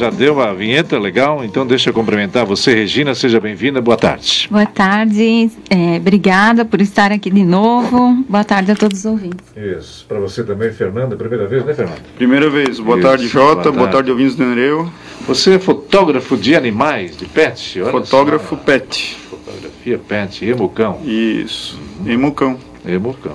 [0.01, 1.45] Já, deu a vinheta legal?
[1.45, 3.15] Então deixa eu cumprimentar você, Regina.
[3.15, 3.83] Seja bem-vinda.
[3.83, 4.49] Boa tarde.
[4.51, 5.51] Boa tarde.
[5.69, 8.25] É, obrigada por estar aqui de novo.
[8.27, 9.45] Boa tarde a todos os ouvintes.
[9.55, 10.07] Isso.
[10.09, 11.17] Para você também, Fernanda.
[11.17, 12.01] Primeira vez, né, Fernanda?
[12.17, 12.81] Primeira vez.
[12.81, 13.07] Boa Isso.
[13.07, 13.55] tarde, Jota.
[13.65, 13.93] Boa Boa tarde.
[13.93, 14.91] tarde, ouvintes do Nereu.
[15.27, 17.83] Você é fotógrafo de animais, de pet?
[17.83, 18.63] Olha Fotógrafo só.
[18.63, 19.19] pet.
[19.29, 20.99] Fotografia pet, emucão.
[21.05, 21.79] Isso.
[22.07, 22.57] Em Mucão.
[22.87, 23.35] Emucão.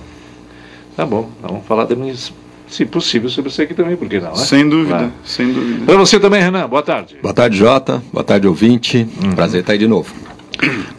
[0.97, 1.30] Tá bom.
[1.44, 2.12] Vamos falar também,
[2.68, 4.38] se possível, sobre isso aqui também, por que não, né?
[4.38, 4.98] Sem dúvida.
[4.98, 5.12] Vai.
[5.24, 5.86] Sem dúvida.
[5.86, 6.68] Para você também, Renan.
[6.68, 7.18] Boa tarde.
[7.22, 8.02] Boa tarde, Jota.
[8.12, 9.08] Boa tarde, ouvinte.
[9.24, 9.32] Uhum.
[9.32, 10.14] Prazer estar aí de novo.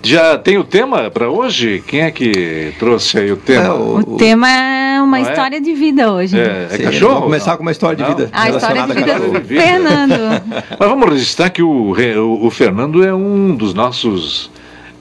[0.02, 1.82] Já tem o tema para hoje?
[1.86, 3.64] Quem é que trouxe aí o tema?
[3.64, 5.30] É, O, tema é uma Não é?
[5.30, 6.38] história de vida hoje.
[6.38, 7.14] É, é Sim, cachorro?
[7.14, 8.10] Vamos começar com uma história de Não?
[8.10, 8.30] vida.
[8.32, 9.60] A história de relacionada vida a do vida.
[9.62, 10.42] Fernando.
[10.78, 14.50] Mas vamos registrar que o, o, o Fernando é um dos nossos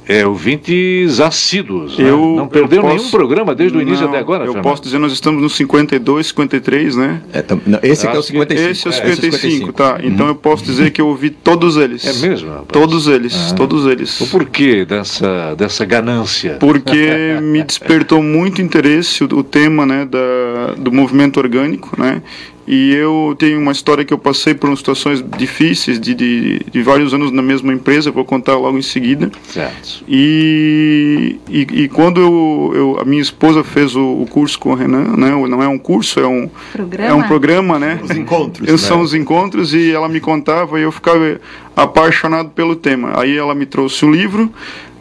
[0.08, 1.98] é, ouvintes assíduos.
[1.98, 2.10] né?
[2.10, 4.64] Eu- Não perdeu eu posso- nenhum programa desde o início Não, até agora, Eu Fernando?
[4.64, 7.22] posso dizer, nós estamos no 52, 53, né?
[7.34, 8.70] É, tam- não, esse aqui é o Acho que 55.
[8.72, 10.00] Esse é o É, 55, tá?
[10.04, 12.06] Então eu posso dizer que eu ouvi todos eles.
[12.06, 12.68] É mesmo, rapaz?
[12.72, 14.22] Todos eles, todos eles.
[14.22, 16.58] O porquê dessa, dessa ganância?
[16.60, 22.22] Porque me despertou muito interesse o, o tema né, da, do movimento orgânico, né?
[22.68, 27.14] E eu tenho uma história que eu passei por situações difíceis de, de, de vários
[27.14, 29.32] anos na mesma empresa, vou contar logo em seguida.
[29.48, 30.04] Certo.
[30.08, 34.76] E, e, e quando eu, eu- a minha esposa fez o, o curso com o
[34.76, 35.30] Renan, né?
[35.48, 37.10] Não é um curso, é um Programa?
[37.10, 38.00] é um programa, né?
[38.04, 38.78] Os encontros, Eu, né?
[38.80, 41.40] São os encontros e ela me contava e eu ficava
[41.76, 43.20] apaixonado pelo tema.
[43.20, 44.52] Aí ela me trouxe o livro,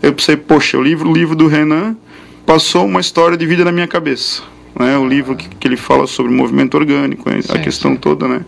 [0.03, 1.97] eu pensei, poxa, o livro, o livro do Renan
[2.45, 4.43] passou uma história de vida na minha cabeça.
[4.79, 4.99] Né?
[4.99, 7.39] O livro que, que ele fala sobre o movimento orgânico, né?
[7.39, 7.97] a Sim, questão sim.
[7.99, 8.41] toda, né?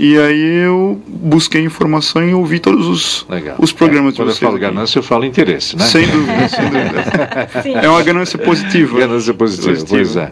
[0.00, 3.56] E aí eu busquei informação e ouvi todos os, Legal.
[3.58, 4.38] os programas É, quando de eu vocês.
[4.38, 4.60] falo aqui.
[4.64, 5.84] ganância, eu falo interesse, né?
[5.86, 7.80] Sem dúvida, sem dúvida.
[7.82, 8.96] É uma ganância positiva.
[8.96, 9.96] Ganância positiva, Positiva.
[9.96, 10.30] pois é.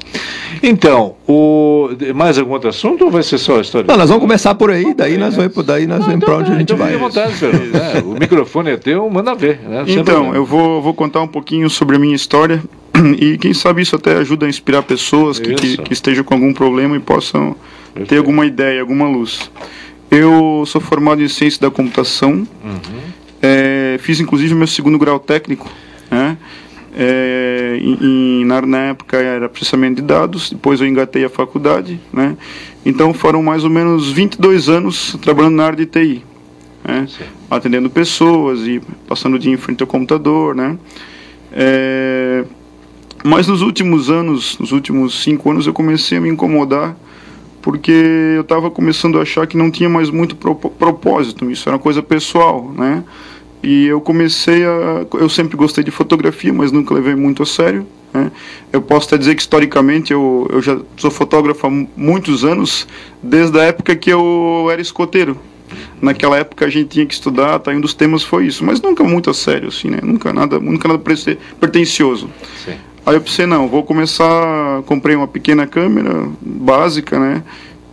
[0.62, 1.88] Então, o...
[2.14, 3.88] mais algum outro assunto ou vai ser só a história?
[3.88, 6.54] Não, nós vamos começar por aí, daí nós vamos, daí nós vamos pra onde a
[6.54, 6.92] gente então vai.
[6.92, 8.03] fique à vontade, Fernando, né?
[8.04, 9.60] O microfone é teu, manda ver.
[9.68, 9.82] Né?
[9.88, 10.36] Então, problema.
[10.36, 12.62] eu vou, vou contar um pouquinho sobre a minha história
[13.18, 16.52] e quem sabe isso até ajuda a inspirar pessoas que, que, que estejam com algum
[16.52, 17.52] problema e possam
[17.94, 18.18] ter Perfeito.
[18.20, 19.50] alguma ideia, alguma luz.
[20.10, 23.00] Eu sou formado em ciência da computação, Uhum.
[23.42, 25.70] é, fiz inclusive meu segundo grau técnico,
[26.10, 26.36] né?
[26.98, 32.36] É, em- na, na época era processamento de dados, depois eu engatei a faculdade, né?
[32.86, 36.22] Então foram mais ou menos 22 anos trabalhando na área de TI,
[36.82, 37.06] né?
[37.50, 40.78] Atendendo pessoas e passando o dia em frente ao computador, né?
[41.52, 42.44] É,
[43.25, 46.97] mas nos últimos anos, nos últimos cinco anos, eu comecei a me incomodar
[47.62, 47.91] porque
[48.37, 52.00] eu estava começando a achar que não tinha mais muito propósito, isso era uma coisa
[52.00, 53.03] pessoal, né?
[53.62, 55.04] E eu comecei a.
[55.15, 57.84] Eu sempre gostei de fotografia, mas nunca levei muito a sério.
[58.15, 58.31] Né?
[58.72, 62.87] Eu posso até dizer que historicamente eu, eu já sou fotógrafo há mu- muitos anos,
[63.21, 65.37] desde a época que eu era escoteiro.
[66.00, 67.72] Naquela época a gente tinha que estudar, tá?
[67.72, 69.98] um dos temas foi isso, mas nunca muito a sério, assim, né?
[70.03, 71.03] Nunca nada, nunca nada
[71.59, 72.31] pretencioso.
[72.65, 72.75] Sim.
[73.06, 77.44] Aí eu pensei, não, vou começar, comprei uma pequena câmera básica, né?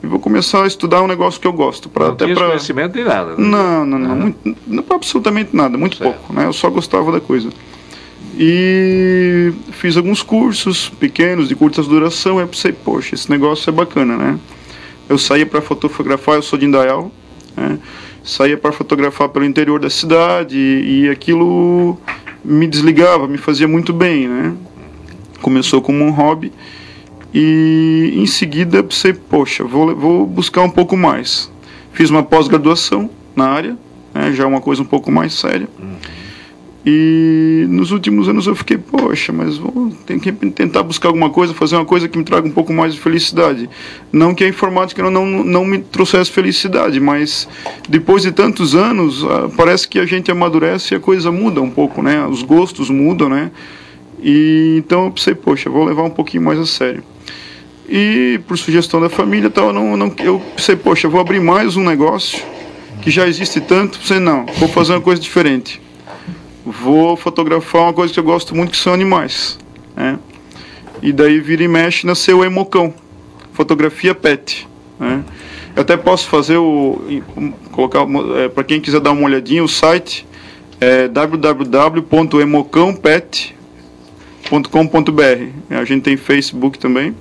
[0.04, 2.48] E vou começar a estudar um negócio que eu gosto, para Não até tinha para
[2.48, 3.30] conhecimento nem nada.
[3.32, 3.36] né?
[3.38, 6.12] não, não, não, muito, não absolutamente nada, muito Certo.
[6.18, 6.48] pouco, né?
[6.48, 7.50] Eu só gostava da coisa.
[8.38, 13.72] E fiz alguns cursos pequenos de curta duração, aí eu pensei, poxa, esse negócio é
[13.74, 14.40] bacana, né?
[15.08, 17.12] Eu saía para fotografar, eu sou de Indaial,
[17.56, 17.78] né?
[18.24, 22.00] Saía para fotografar pelo interior da cidade e, e aquilo
[22.44, 24.54] me desligava, me fazia muito bem, né?
[25.44, 26.54] Começou como um hobby
[27.34, 31.52] e em seguida pensei, poxa, vou, vou buscar um pouco mais.
[31.92, 33.78] Fiz uma pós-graduação na área,
[34.14, 35.68] né, já uma coisa um pouco mais séria.
[36.86, 41.54] E nos últimos anos eu fiquei, poxa, mas vou tem que tentar buscar alguma coisa,
[41.54, 43.70] fazer uma coisa que me traga um pouco mais de felicidade.
[44.12, 47.48] Não que a informática não, não, não me trouxesse felicidade, mas
[47.88, 51.70] depois de tantos anos, ah, parece que a gente amadurece e a coisa muda um
[51.70, 52.26] pouco, né?
[52.28, 53.52] Os gostos mudam, né?
[54.24, 57.04] E então eu pensei, poxa, vou levar um pouquinho mais a sério.
[57.90, 61.76] E por sugestão da família, tal, eu, não, não, eu pensei, poxa, vou abrir mais
[61.76, 62.42] um negócio
[63.02, 64.00] que já existe tanto.
[64.00, 65.82] Pensei, não, vou fazer uma coisa diferente.
[66.66, 69.60] Vou fotografar uma coisa que eu gosto muito, que são animais.
[69.94, 70.18] Né?
[71.02, 72.94] E daí vira e mexe, nasceu o Emocão,
[73.52, 74.66] fotografia pet.
[74.98, 75.22] Né?
[75.76, 77.22] Eu até posso fazer o.
[77.74, 78.06] colocar
[78.38, 80.26] é, para quem quiser dar uma olhadinha, o site
[80.80, 81.10] é
[84.54, 85.76] www.emocãopet.com.br.
[85.76, 87.16] A gente tem Facebook também.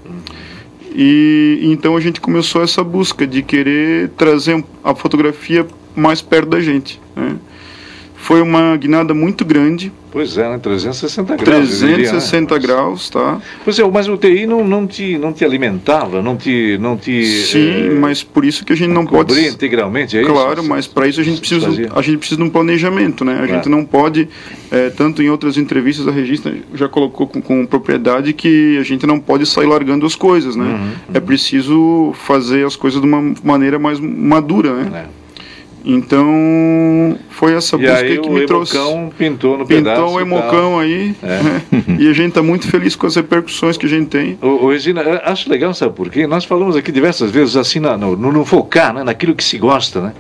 [0.95, 6.61] E então a gente começou essa busca de querer trazer a fotografia mais perto da
[6.61, 7.01] gente.
[7.17, 7.37] Né?
[8.33, 9.93] Foi uma guinada muito grande.
[10.11, 10.59] Pois é, né?
[10.59, 11.81] 360 graus.
[11.81, 12.59] 360 diria, né?
[12.59, 13.39] graus, tá?
[13.63, 16.79] Pois é, mas o TI não, não, te, não te alimentava, não te.
[16.79, 19.39] Não te Sim, é, mas por isso que a gente não pode.
[19.39, 20.45] integralmente, é claro, isso?
[20.47, 23.39] Claro, mas para isso a gente, precisa, a gente precisa de um planejamento, né?
[23.43, 24.27] A gente não pode,
[24.71, 29.07] é, tanto em outras entrevistas a Regista já colocou com, com, propriedade que a gente
[29.07, 30.65] não pode sair largando as coisas, né?
[30.65, 30.91] Uhum, uhum.
[31.13, 35.07] É preciso fazer as coisas de uma maneira mais madura, né?
[35.19, 35.22] É.
[35.85, 38.73] Então, foi essa e busca que me trouxe.
[38.73, 40.01] pintou no pintou pedaço.
[40.01, 41.15] Pintou o Emocão aí.
[41.23, 41.43] É.
[41.43, 41.63] Né?
[41.99, 44.39] e a gente está muito feliz com as repercussões que a gente tem.
[44.41, 46.27] O, o Regina, acho legal, sabe por quê?
[46.27, 49.03] Nós falamos aqui diversas vezes assim, no, no, no focar, né?
[49.03, 50.13] naquilo que se gosta, né?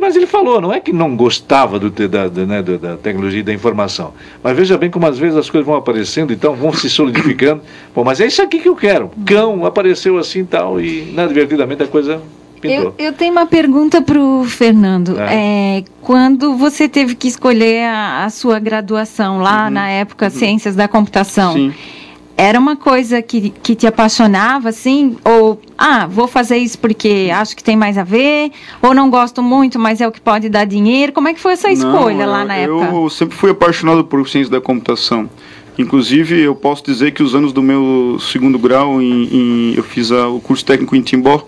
[0.00, 3.42] Mas ele falou, não é que não gostava do, da, da, né, da tecnologia e
[3.42, 4.14] da informação.
[4.42, 7.62] Mas veja bem como às vezes as coisas vão aparecendo, então vão se solidificando.
[7.94, 9.10] Bom, mas é isso aqui que eu quero.
[9.24, 12.22] Cão apareceu assim e tal, e inadvertidamente a coisa
[12.62, 15.18] eu, eu, tenho uma pergunta para o Fernando.
[15.18, 15.78] É.
[15.78, 19.70] É, quando você teve que escolher a, a sua graduação lá uhum.
[19.70, 20.30] na época, uhum.
[20.30, 21.74] Ciências da Computação, Sim.
[22.36, 25.16] era uma coisa que, que te apaixonava, assim?
[25.24, 28.50] Ou, ah, vou fazer isso porque acho que tem mais a ver?
[28.82, 31.12] Ou não gosto muito, mas é o que pode dar dinheiro?
[31.12, 32.96] Como é que foi essa escolha não, lá na eu, época?
[32.96, 35.28] Eu sempre fui apaixonado por Ciências da Computação.
[35.78, 40.10] Inclusive, eu posso dizer que os anos do meu segundo grau, em, em eu fiz
[40.10, 41.46] a, o curso técnico em Timbó,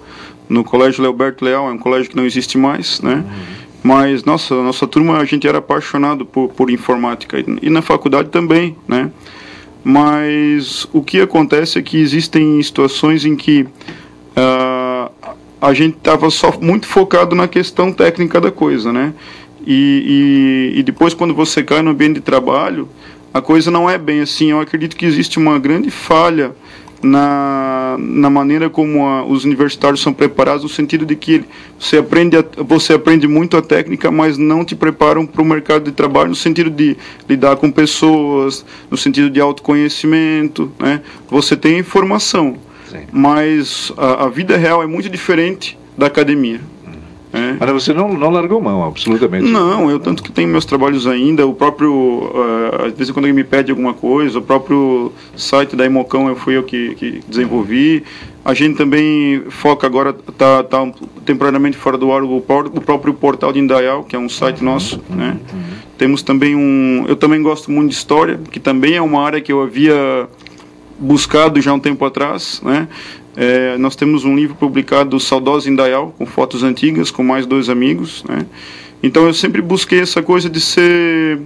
[0.48, 3.16] no Colégio Leoberto Leal, é um colégio que não existe mais, né?
[3.16, 3.58] Uhum.
[3.82, 7.42] Mas, nossa, nossa turma, a gente era apaixonado por, por informática.
[7.62, 9.10] E na faculdade também, né?
[9.84, 15.10] Mas o que acontece é que existem situações em que uh,
[15.60, 19.14] a gente estava só muito focado na questão técnica da coisa, né?
[19.66, 22.88] E, e, e depois, quando você cai no ambiente de trabalho,
[23.32, 24.50] a coisa não é bem assim.
[24.50, 26.52] Eu acredito que existe uma grande falha
[27.02, 31.44] na, na maneira como a, os universitários são preparados, no sentido de que
[31.78, 35.84] você aprende, a, você aprende muito a técnica, mas não te preparam para o mercado
[35.84, 36.96] de trabalho, no sentido de
[37.28, 40.70] lidar com pessoas, no sentido de autoconhecimento.
[40.78, 41.00] Né?
[41.30, 42.56] Você tem informação,
[42.90, 43.02] Sim.
[43.12, 46.60] mas a, a vida real é muito diferente da academia.
[47.32, 47.56] É.
[47.60, 49.44] Mas você não, não largou mão, absolutamente.
[49.44, 53.34] Não, eu tanto que tenho meus trabalhos ainda, o próprio, uh, às vezes quando alguém
[53.34, 58.02] me pede alguma coisa, o próprio site da Emocão eu fui eu que, que desenvolvi.
[58.44, 60.90] A gente também foca agora, está tá
[61.26, 65.02] temporariamente fora do ar o, o próprio portal de Indaial, que é um site nosso,
[65.10, 65.36] né?
[65.98, 69.52] Temos também um, eu também gosto muito de história, que também é uma área que
[69.52, 70.28] eu havia
[70.98, 72.88] buscado já um tempo atrás, né?
[73.40, 78.24] É, nós temos um livro publicado, Saudosa Indaial, com fotos antigas, com mais dois amigos.
[78.28, 78.44] Né?
[79.00, 81.38] Então eu sempre busquei essa coisa de ser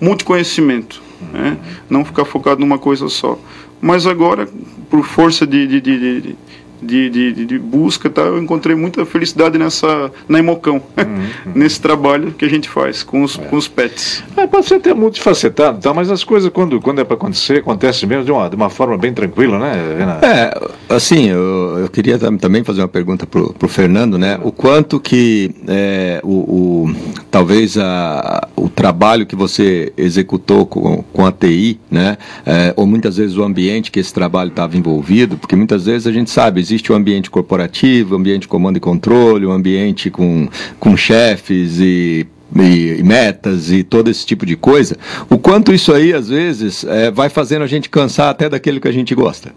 [0.00, 1.00] multiconhecimento,
[1.32, 1.56] né?
[1.88, 3.38] não ficar focado numa coisa só.
[3.80, 4.48] Mas agora,
[4.90, 6.36] por força de, de, de, de
[6.82, 8.22] de, de, de, busca, tá?
[8.22, 13.22] eu encontrei muita felicidade nessa, na Emocão, uhum, nesse trabalho que a gente faz com
[13.22, 13.42] os, é.
[13.42, 14.22] com os pets.
[14.36, 15.92] É, pode ser até multifacetado, tá?
[15.92, 18.96] mas as coisas, quando, quando é para acontecer, acontece mesmo de uma, de uma forma
[18.96, 20.26] bem tranquila, né, Renato?
[20.26, 20.54] É,
[20.88, 24.38] assim, eu, eu queria também fazer uma pergunta para o Fernando, né?
[24.42, 26.96] O quanto que é, o, o,
[27.30, 32.18] talvez a, o trabalho que você executou com, com a TI, né?
[32.44, 36.12] É, ou muitas vezes o ambiente que esse trabalho estava envolvido, porque muitas vezes a
[36.12, 39.52] gente sabe, existe o um ambiente corporativo, o ambiente de comando e controle, o um
[39.52, 44.96] ambiente com, com chefes e e, metas e todo esse tipo de coisa,
[45.28, 48.88] o quanto isso aí, às vezes, é, vai fazendo a gente cansar até daquele que
[48.88, 49.52] a gente gosta.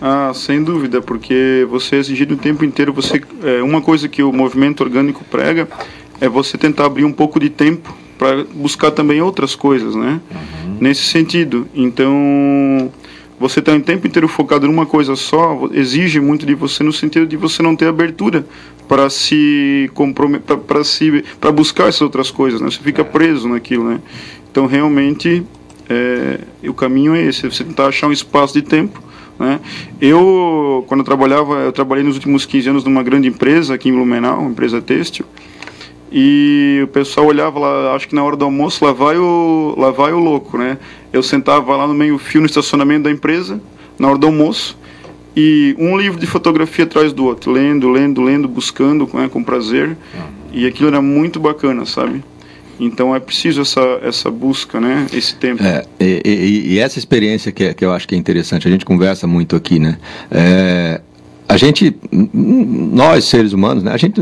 [0.00, 2.92] Ah, sem dúvida, porque você exigido o tempo inteiro.
[2.92, 5.68] Você, é, uma coisa que o movimento orgânico prega
[6.20, 10.20] é você tentar abrir um pouco de tempo para buscar também outras coisas, né?
[10.30, 10.76] Uhum.
[10.80, 11.68] Nesse sentido.
[11.72, 12.90] Então,
[13.42, 17.26] você está o tempo inteiro focado numa coisa só, exige muito de você no sentido
[17.26, 18.46] de você não ter abertura
[18.88, 22.70] para se comprometer, para se para buscar essas outras coisas, né?
[22.70, 24.00] Você fica preso naquilo, né?
[24.50, 25.44] Então realmente
[25.90, 29.02] é, o caminho é esse, você tentar achar um espaço de tempo,
[29.38, 29.58] né?
[30.00, 33.92] Eu quando eu trabalhava, eu trabalhei nos últimos 15 anos numa grande empresa aqui em
[33.92, 35.26] Blumenau, uma empresa têxtil,
[36.12, 39.90] e o pessoal olhava lá, acho que na hora do almoço, lá vai o, lá
[39.90, 40.78] vai o louco, né?
[41.12, 43.60] Eu sentava lá no meio fio no estacionamento da empresa,
[43.98, 44.76] na hora do almoço,
[45.36, 49.96] e um livro de fotografia atrás do outro, lendo, lendo, lendo, buscando né, com prazer,
[50.52, 52.22] e aquilo era muito bacana, sabe?
[52.78, 55.06] Então é preciso essa, essa busca, né?
[55.12, 55.62] Esse tempo.
[55.62, 58.70] É, e, e, e, essa experiência que, é, que eu acho que é interessante, a
[58.70, 59.98] gente conversa muito aqui, né?
[60.30, 61.00] É,
[61.48, 61.94] a gente,
[62.32, 63.92] nós seres humanos, né?
[63.92, 64.20] A gente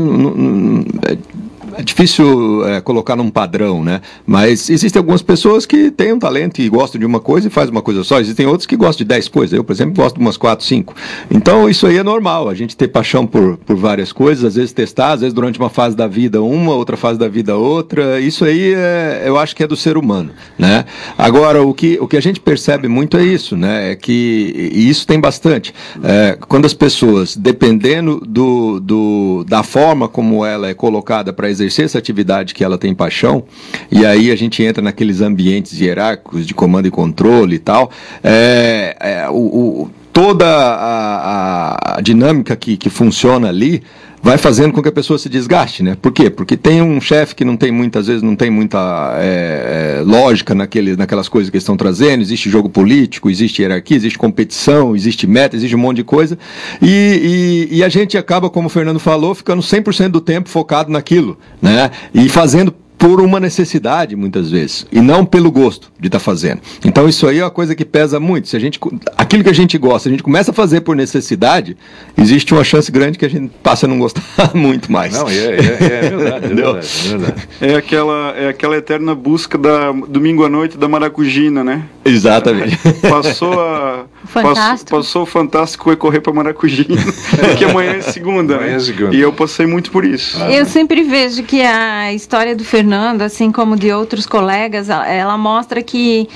[1.77, 4.01] é, difícil é, colocar num padrão, né?
[4.25, 7.71] Mas existem algumas pessoas que têm um talento e gostam de uma coisa e fazem
[7.71, 8.19] uma coisa só.
[8.19, 9.53] Existem outros que gostam de dez coisas.
[9.53, 10.93] Eu, por exemplo, gosto de umas quatro, cinco.
[11.29, 12.49] Então, isso aí é normal.
[12.49, 15.69] A gente ter paixão por, por várias coisas, às vezes testar, às vezes durante uma
[15.69, 18.19] fase da vida uma, outra fase da vida outra.
[18.19, 20.85] Isso aí é, eu acho que é do ser humano, né?
[21.17, 23.91] Agora, o que, o que a gente percebe muito é isso, né?
[23.91, 25.73] É que, isso tem bastante.
[26.03, 31.60] É, quando as pessoas, dependendo do, do, da forma como ela é colocada para exercer
[31.61, 33.43] exercer essa atividade que ela tem paixão,
[33.91, 37.91] e aí a gente entra naqueles ambientes hierárquicos de comando e controle e tal,
[38.23, 43.81] é, é o, o, toda a, a dinâmica que, que funciona ali
[44.23, 45.97] vai fazendo com que a pessoa se desgaste, né?
[45.99, 46.29] Por quê?
[46.29, 50.53] Porque tem um chefe que não tem muitas vezes não tem muita é, é, lógica
[50.53, 52.21] naquele, naquelas coisas que estão trazendo.
[52.21, 56.37] Existe jogo político, existe hierarquia, existe competição, existe meta, existe um monte de coisa.
[56.81, 60.91] E, e, e a gente acaba, como o Fernando falou, ficando 100% do tempo focado
[60.91, 61.89] naquilo, né?
[62.13, 66.61] E fazendo por uma necessidade, muitas vezes, e não pelo gosto de estar tá fazendo.
[66.85, 68.47] Então isso aí é uma coisa que pesa muito.
[68.47, 68.79] Se a gente,
[69.17, 71.75] aquilo que a gente gosta, a gente começa a fazer por necessidade,
[72.15, 74.21] existe uma chance grande que a gente passe a não gostar
[74.53, 75.15] muito mais.
[75.15, 77.47] Não, é, é, é verdade, é verdade, é verdade.
[77.59, 81.83] É aquela, é aquela eterna busca da domingo à noite da maracujina, né?
[82.05, 82.77] Exatamente.
[83.09, 84.91] Passou a fantástico.
[84.91, 87.01] Passou, passou o fantástico e correr para maracujina,
[87.57, 88.77] que amanhã é segunda, amanhã né?
[88.77, 89.15] É segunda.
[89.15, 90.37] E eu passei muito por isso.
[90.41, 90.51] Ah.
[90.51, 95.81] Eu sempre vejo que a história do Fernando, assim como de outros colegas, ela mostra
[95.81, 96.29] que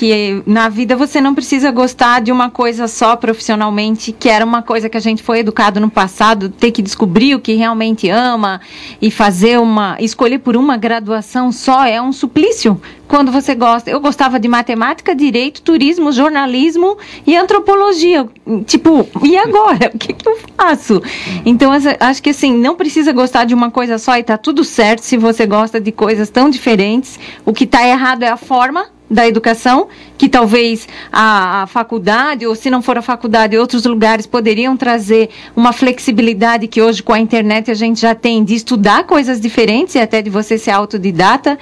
[0.00, 4.62] que na vida você não precisa gostar de uma coisa só profissionalmente, que era uma
[4.62, 8.62] coisa que a gente foi educado no passado, ter que descobrir o que realmente ama
[9.02, 12.80] e fazer uma escolher por uma graduação só é um suplício.
[13.06, 18.26] Quando você gosta, eu gostava de matemática, direito, turismo, jornalismo e antropologia.
[18.64, 19.90] Tipo, e agora?
[19.92, 21.02] O que, que eu faço?
[21.44, 25.00] Então, acho que assim, não precisa gostar de uma coisa só e tá tudo certo
[25.00, 27.18] se você gosta de coisas tão diferentes.
[27.44, 32.54] O que está errado é a forma da educação, que talvez a, a, faculdade, ou
[32.54, 37.18] se não for a faculdade, outros lugares poderiam trazer uma flexibilidade que hoje com a
[37.18, 41.58] internet a gente já tem de estudar coisas diferentes e até de você ser autodidata.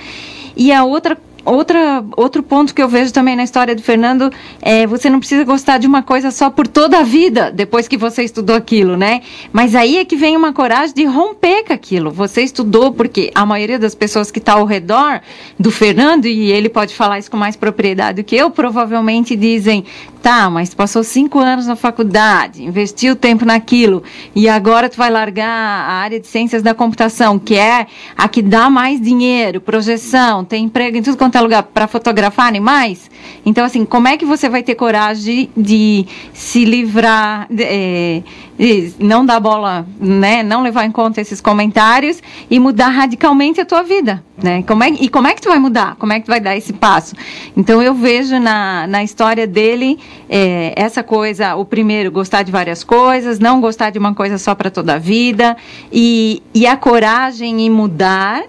[0.54, 1.16] E a outra
[1.48, 5.44] outra, outro ponto que eu vejo também na história do Fernando é você não precisa
[5.44, 9.22] gostar de uma coisa só por toda a vida, depois que você estudou aquilo, né?
[9.52, 12.10] Mas aí é que vem uma coragem de romper com aquilo.
[12.10, 15.20] Você estudou porque a maioria das pessoas que está ao redor
[15.58, 19.84] do Fernando, e ele pode falar isso com mais propriedade do que eu, provavelmente dizem,
[20.22, 24.02] tá, mas passou cinco anos na faculdade, investiu tempo naquilo,
[24.34, 28.42] e agora tu vai largar a área de ciências da computação, que é a que
[28.42, 33.10] dá mais dinheiro, projeção, tem emprego em tudo quanto é lugar para fotografar animais.
[33.44, 38.22] Então, assim, como é que você vai ter coragem de, se livrar, de,
[38.58, 43.64] de não dar bola, né, não levar em conta esses comentários e mudar radicalmente a
[43.64, 44.62] tua vida, né?
[44.64, 45.94] Como é, e como é que tu vai mudar?
[45.96, 47.14] Como é que tu vai dar esse passo?
[47.56, 49.98] Então, eu vejo na, na história dele
[50.28, 54.54] é, essa coisa, o primeiro, gostar de várias coisas, não gostar de uma coisa só
[54.56, 55.56] para toda a vida
[55.92, 58.42] e, e a coragem em mudar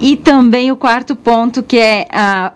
[0.00, 2.08] e também o quarto ponto, que é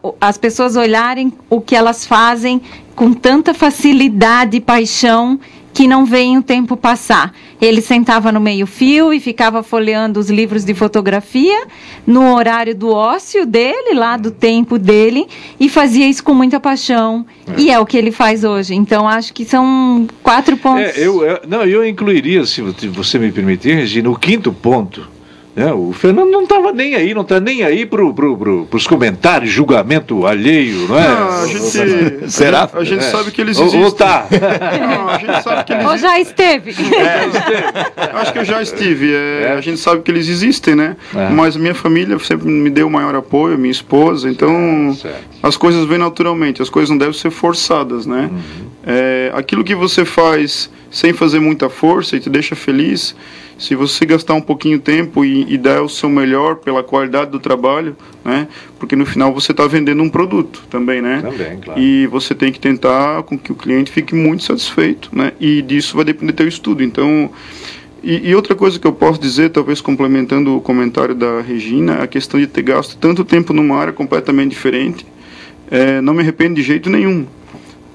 [0.03, 2.63] uh, as pessoas olharem o que elas fazem
[2.97, 5.39] com tanta facilidade e paixão
[5.75, 7.35] que não veem o tempo passar.
[7.61, 11.67] Ele sentava no meio-fio e ficava folheando os livros de fotografia
[12.07, 15.27] no horário do ócio dele, lá do tempo dele,
[15.59, 17.27] e fazia isso com muita paixão.
[17.47, 17.61] É.
[17.61, 18.75] E é o que ele faz hoje.
[18.75, 20.97] Então, acho que são quatro pontos.
[20.97, 25.14] É, eu, eu, não, eu incluiria, se você me permitir, Regina, o quinto ponto
[25.57, 28.87] é, o Fernando não estava nem aí, não está nem aí para pro, pro, os
[28.89, 31.09] comentários, julgamento alheio, não é?
[31.09, 32.69] Não, a gente, Será?
[32.73, 33.11] A gente, é.
[33.11, 33.85] sabe que eles existem.
[33.85, 34.27] Ou, tá.
[34.35, 36.75] Não, a gente sabe que eles Ou já esteve.
[36.95, 39.15] É, acho que eu já estive.
[39.15, 40.97] É, é, a gente sabe que eles existem, né?
[41.15, 41.29] É.
[41.29, 44.97] Mas a minha família sempre me deu o maior apoio, minha esposa, então
[45.41, 48.29] as coisas vêm naturalmente, as coisas não devem ser forçadas, né?
[48.33, 49.39] Uhum.
[49.39, 53.15] aquilo que você faz sem fazer muita força e te deixa feliz
[53.59, 57.31] se você gastar um pouquinho de tempo e, e, dar o seu melhor pela qualidade
[57.31, 58.49] do trabalho, né?
[58.79, 61.23] Porque no final você está vendendo um produto também, né?
[61.23, 61.81] Também, claro.
[61.81, 65.33] E você tem que tentar com que o cliente fique muito satisfeito, né?
[65.41, 66.83] E disso vai depender do teu estudo.
[66.83, 67.31] Então,
[68.03, 72.07] E, e, outra coisa que eu posso dizer, talvez complementando o comentário da Regina, a
[72.07, 75.07] questão de ter gasto tanto tempo numa área completamente diferente,
[75.71, 77.27] é, não me arrependo de jeito nenhum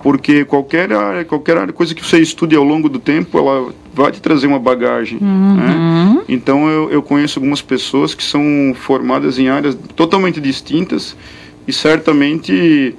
[0.01, 4.11] porque qualquer área, qualquer área, coisa que você estude ao longo do tempo, ela vai
[4.11, 5.19] te trazer uma bagagem.
[5.21, 5.55] Uhum.
[5.55, 6.23] Né?
[6.29, 11.15] Então eu, eu conheço algumas pessoas que são formadas em áreas totalmente distintas
[11.67, 12.95] e certamente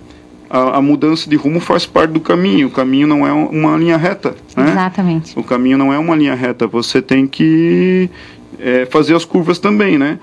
[0.51, 2.69] a, a, mudança de rumo faz parte do caminho.
[2.69, 4.35] O caminho não é uma linha reta.
[4.57, 4.71] Né?
[4.71, 5.39] Exatamente.
[5.39, 6.67] O caminho não é uma linha reta.
[6.67, 8.11] Você tem que
[8.63, 10.19] é, fazer as curvas também, né?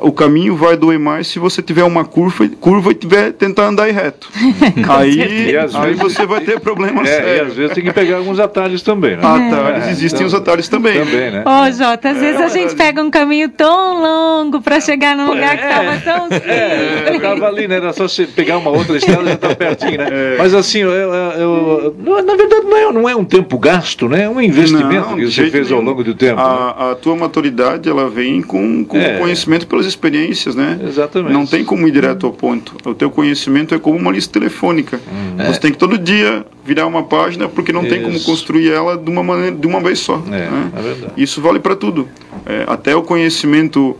[0.00, 3.90] O caminho vai doer mais se você tiver uma curva, curva e tiver tentar andar
[3.90, 4.28] reto.
[4.88, 7.36] aí, aí você vai ter problemas é, sérios.
[7.36, 9.22] E às vezes tem que pegar alguns atalhos também, né?
[9.50, 10.98] Atalhos, é, existem então, os atalhos também.
[10.98, 11.42] Também, né?
[11.44, 15.16] Ó, oh, Jota, às é, vezes a gente pega um caminho tão longo para chegar
[15.16, 16.50] num lugar que estava tão simples.
[16.50, 17.76] É, tava ali, né?
[17.76, 20.08] Era só você pegar uma outra estrada já tá pertinho, né?
[20.10, 20.36] É.
[20.38, 24.24] Mas assim, eu, eu, eu, na verdade não é, não é um tempo gasto, né?
[24.24, 26.40] É um investimento não, que você fez ao longo do tempo.
[26.40, 26.92] A, né?
[26.92, 27.39] a tua maturidade
[27.88, 29.18] ela vem com, com é.
[29.18, 30.78] conhecimento pelas experiências, né?
[30.86, 31.32] Exatamente.
[31.32, 32.76] Não tem como ir direto ao ponto.
[32.84, 34.98] O teu conhecimento é como uma lista telefônica.
[34.98, 35.36] Hum.
[35.36, 35.60] Você é.
[35.60, 37.90] tem que todo dia virar uma página porque não Isso.
[37.90, 40.22] tem como construir ela de uma maneira, de uma vez só.
[40.26, 40.70] É, né?
[40.76, 41.12] é verdade.
[41.16, 42.08] Isso vale para tudo.
[42.46, 43.96] É, até o conhecimento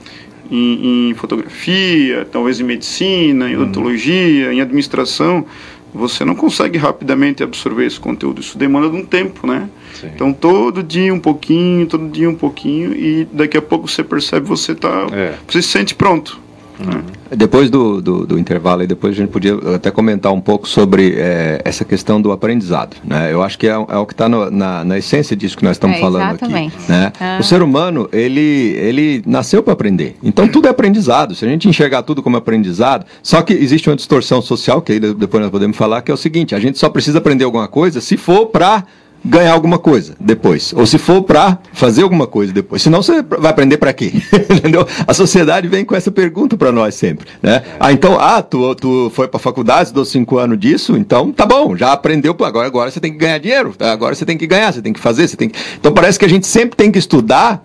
[0.51, 3.63] em, em, fotografia, talvez em medicina, em hum.
[3.63, 5.47] odontologia, em administração
[5.95, 8.41] você não consegue rapidamente absorver esse conteúdo.
[8.41, 9.69] Isso demanda de um tempo, né?
[9.95, 10.11] Sim.
[10.15, 14.47] Então todo dia um pouquinho, todo dia um pouquinho e daqui a pouco você percebe
[14.47, 15.35] você tá, é.
[15.47, 16.41] você se sente pronto.
[16.81, 17.03] Uhum.
[17.37, 21.61] Depois do, do, do, intervalo, depois a gente podia até comentar um pouco sobre é,
[21.65, 22.97] essa questão do aprendizado.
[23.05, 23.33] Né?
[23.33, 25.99] Eu acho que é, é o que está na, na, essência disso que nós estamos
[25.99, 26.75] é, falando exatamente.
[26.77, 26.91] aqui.
[26.91, 27.13] Né?
[27.21, 27.39] Ah.
[27.41, 30.17] O ser humano, ele, ele nasceu para aprender.
[30.23, 31.35] Então tudo é aprendizado.
[31.35, 35.01] Se a gente enxergar tudo como aprendizado, só que existe uma distorção social, que aí
[35.01, 38.01] depois nós podemos falar, que é o seguinte: a gente só precisa aprender alguma coisa
[38.01, 38.85] se for para
[39.25, 40.73] ganhar alguma coisa depois.
[40.73, 42.83] Ou se for para fazer alguma coisa depois.
[42.83, 44.13] Senão você vai aprender para quê?
[44.51, 44.87] Entendeu?
[45.07, 47.27] A sociedade vem com essa pergunta para nós sempre.
[47.43, 47.63] Né?
[47.79, 51.45] Ah, então, ah, tu, tu foi para a faculdade, estudou cinco anos disso, então tá
[51.45, 54.73] bom, já aprendeu, agora, agora você tem que ganhar dinheiro, agora você tem que ganhar,
[54.73, 55.59] você tem que fazer, você tem que...
[55.79, 57.63] Então parece que a gente sempre tem que estudar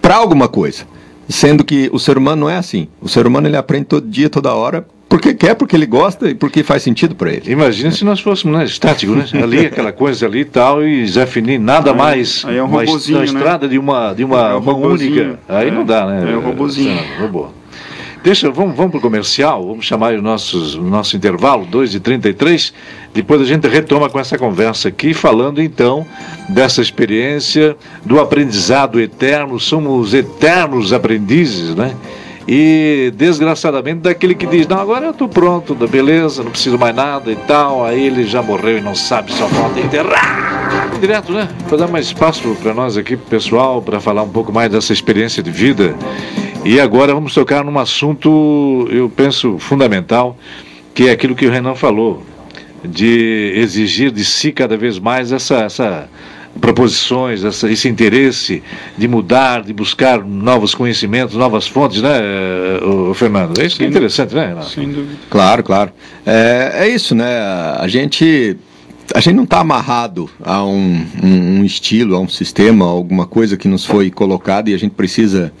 [0.00, 0.84] para alguma coisa.
[1.28, 2.88] Sendo que o ser humano não é assim.
[3.00, 6.34] O ser humano ele aprende todo dia, toda hora, porque quer, porque ele gosta e
[6.34, 7.52] porque faz sentido para ele.
[7.52, 9.44] Imagina se nós fôssemos né, estáticos, né?
[9.44, 12.44] Ali, aquela coisa ali e tal, e Zé Fini, nada aí, mais.
[12.44, 13.30] Aí é um robozinho, Na né?
[13.30, 15.38] estrada de uma, de uma é um mão única.
[15.48, 16.32] Aí é, não dá, né?
[16.32, 17.00] É um robozinho.
[17.20, 17.46] robô.
[18.24, 22.72] Deixa, vamos, vamos para o comercial, vamos chamar o nosso, o nosso intervalo, 2h33.
[23.14, 26.04] Depois a gente retoma com essa conversa aqui, falando então
[26.48, 29.60] dessa experiência, do aprendizado eterno.
[29.60, 31.94] Somos eternos aprendizes, né?
[32.46, 37.32] E desgraçadamente daquele que diz, não, agora eu estou pronto, beleza, não preciso mais nada
[37.32, 40.98] e tal, aí ele já morreu e não sabe, só falta enterrar.
[41.00, 41.48] Direto, né?
[41.68, 45.42] Para dar mais espaço para nós aqui, pessoal, para falar um pouco mais dessa experiência
[45.42, 45.94] de vida.
[46.64, 50.36] E agora vamos tocar num assunto, eu penso, fundamental,
[50.94, 52.22] que é aquilo que o Renan falou,
[52.84, 56.08] de exigir de si cada vez mais essa, essa
[56.60, 58.62] proposições, essa, esse interesse
[58.96, 62.20] de mudar, de buscar novos conhecimentos, novas fontes, né,
[62.82, 63.60] o, o Fernando?
[63.60, 64.48] É isso que é interessante, né?
[64.48, 64.70] Renato?
[64.70, 65.18] Sem dúvida.
[65.30, 65.92] Claro, claro.
[66.24, 67.38] É, é isso, né?
[67.78, 68.56] A gente
[69.12, 73.26] a gente não está amarrado a um, um, um, estilo, a um sistema, a alguma
[73.26, 75.52] coisa que nos foi colocada e a gente precisa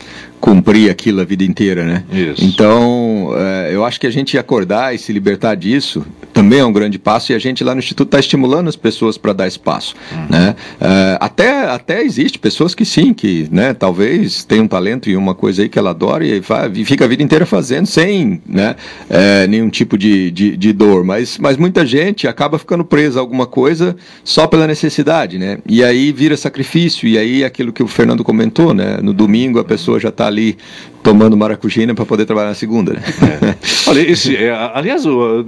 [0.44, 2.04] cumprir aquilo a vida inteira, né?
[2.12, 2.44] Isso.
[2.44, 6.04] Então, é, eu acho que a gente acordar e se libertar disso
[6.34, 9.16] também é um grande passo e a gente lá no Instituto está estimulando as pessoas
[9.16, 10.26] para dar espaço, uhum.
[10.28, 10.56] né?
[10.78, 15.34] É, até, até existe pessoas que sim, que né, talvez tenham um talento e uma
[15.34, 16.42] coisa aí que ela adora e,
[16.74, 18.74] e fica a vida inteira fazendo sem né,
[19.08, 23.22] é, nenhum tipo de, de, de, dor, mas, mas muita gente acaba ficando presa a
[23.22, 25.58] alguma coisa só pela necessidade, né?
[25.66, 28.98] E aí vira sacrifício e aí aquilo que o Fernando comentou, né?
[29.00, 30.56] No domingo a pessoa já está ali
[31.04, 32.94] tomando maracujina para poder trabalhar na segunda.
[32.94, 33.02] Né?
[33.22, 33.54] É.
[33.90, 35.44] Olha, esse, é, aliás, o,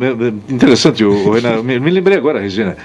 [0.49, 2.77] interessante, o, o Renan, me, me, lembrei agora, Regina.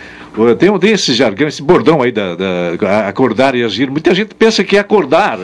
[0.58, 3.92] Tem, tem esse jargão, esse bordão aí da, da, acordar e agir.
[3.92, 5.38] Muita gente pensa que é acordar,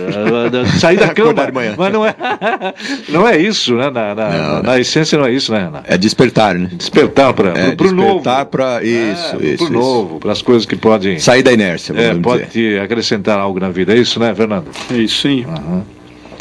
[0.79, 1.33] sair da cama.
[1.77, 2.15] Mas não é,
[3.09, 3.89] não é isso, né?
[3.89, 5.81] Na, na, não, na essência não é isso, né, Renan?
[5.83, 6.69] É despertar, né?
[6.71, 8.13] Despertar para é, o novo.
[8.13, 9.65] Despertar para isso, é, isso.
[9.65, 11.19] Para o novo, para as coisas que podem.
[11.19, 13.93] Sair da inércia, é, pode acrescentar algo na vida.
[13.93, 14.67] É isso, né, Fernando?
[14.89, 15.45] É isso, sim.
[15.45, 15.96] Uhum.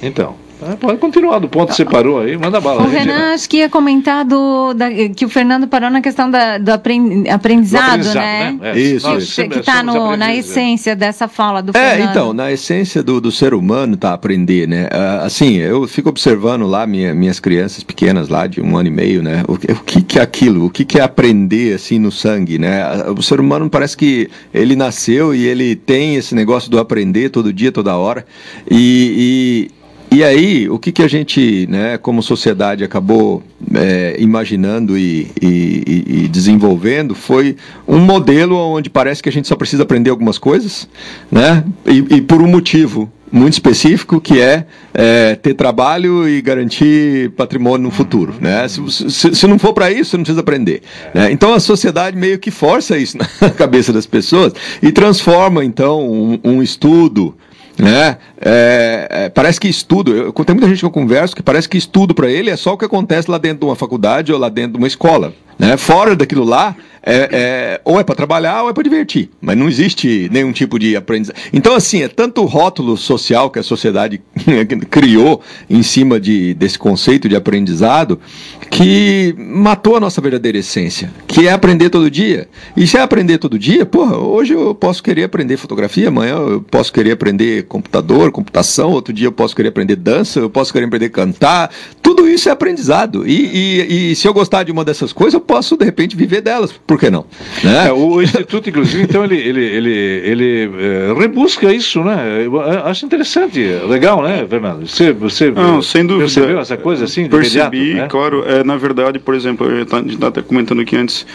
[0.07, 0.47] Então.
[0.63, 2.83] É, pode continuar do ponto que você parou aí, manda bala.
[2.83, 6.57] O Renan, acho que ia comentar do, da, que o Fernando parou na questão da,
[6.57, 8.57] do aprendizado, aprendizado né?
[8.59, 8.71] né?
[8.71, 9.49] É, isso, isso.
[9.49, 12.09] Que está na essência dessa fala do é, Fernando.
[12.09, 14.87] É, então, na essência do, do ser humano tá aprender, né?
[14.87, 18.93] Uh, assim, eu fico observando lá minha, minhas crianças pequenas lá, de um ano e
[18.93, 19.45] meio, né?
[19.47, 20.65] O, o que, que é aquilo?
[20.65, 22.83] O que, que é aprender, assim, no sangue, né?
[23.15, 27.53] O ser humano parece que ele nasceu e ele tem esse negócio do aprender todo
[27.53, 28.25] dia, toda hora.
[28.71, 33.43] e, e e aí, o que, que a gente, né, como sociedade, acabou
[33.75, 39.57] é, imaginando e, e, e, desenvolvendo foi um modelo onde parece que a gente só
[39.57, 40.89] precisa aprender algumas coisas,
[41.31, 47.31] né, e, e por um motivo muito específico que é, é, ter trabalho e garantir
[47.31, 48.35] patrimônio no futuro.
[48.41, 48.67] Né?
[48.69, 50.83] Se, se, se não for para isso, você não precisa aprender.
[51.13, 51.33] Né?
[51.33, 56.39] Então a sociedade meio que força isso na cabeça das pessoas e transforma então um,
[56.43, 57.35] um estudo
[57.79, 58.19] né?
[58.41, 61.77] É, é, parece que estudo, eu, tem muita gente que eu converso que parece que
[61.77, 64.49] estudo para ele é só o que acontece lá dentro de uma faculdade ou lá
[64.49, 65.33] dentro de uma escola.
[65.59, 65.77] Né?
[65.77, 66.77] Fora daquilo lá,
[67.09, 70.77] é, é, ou é para trabalhar ou é para divertir, mas não existe nenhum tipo
[70.77, 71.41] de aprendizagem.
[71.53, 74.21] Então, assim, é tanto rótulo social que a sociedade
[74.91, 75.41] criou
[75.71, 78.21] em cima de, desse conceito de aprendizado
[78.69, 82.49] que matou a nossa verdadeira essência, que é aprender todo dia.
[82.77, 86.61] E se é aprender todo dia, porra, hoje eu posso querer aprender fotografia, amanhã eu
[86.61, 90.87] posso querer aprender computador, computação, outro dia eu posso querer aprender dança, eu posso querer
[90.87, 91.71] aprender cantar.
[92.07, 93.27] Tudo isso é aprendizado.
[93.27, 96.41] E, e, e se eu gostar de uma dessas coisas, eu posso, de repente, viver
[96.41, 96.71] delas.
[96.71, 97.25] Por que não?
[97.65, 97.89] Né?
[97.89, 102.45] É, o Instituto, inclusive, então, ele, ele, ele, ele é, rebusca isso, né?
[102.45, 104.87] Eu acho interessante, legal, né, Fernando?
[104.87, 106.27] Você, você não, sem dúvida.
[106.27, 107.29] percebeu essa coisa assim?
[107.29, 108.09] Percebi, imediato, né?
[108.09, 108.45] claro.
[108.47, 111.27] É, na verdade, por exemplo, a gente estava até comentando aqui antes,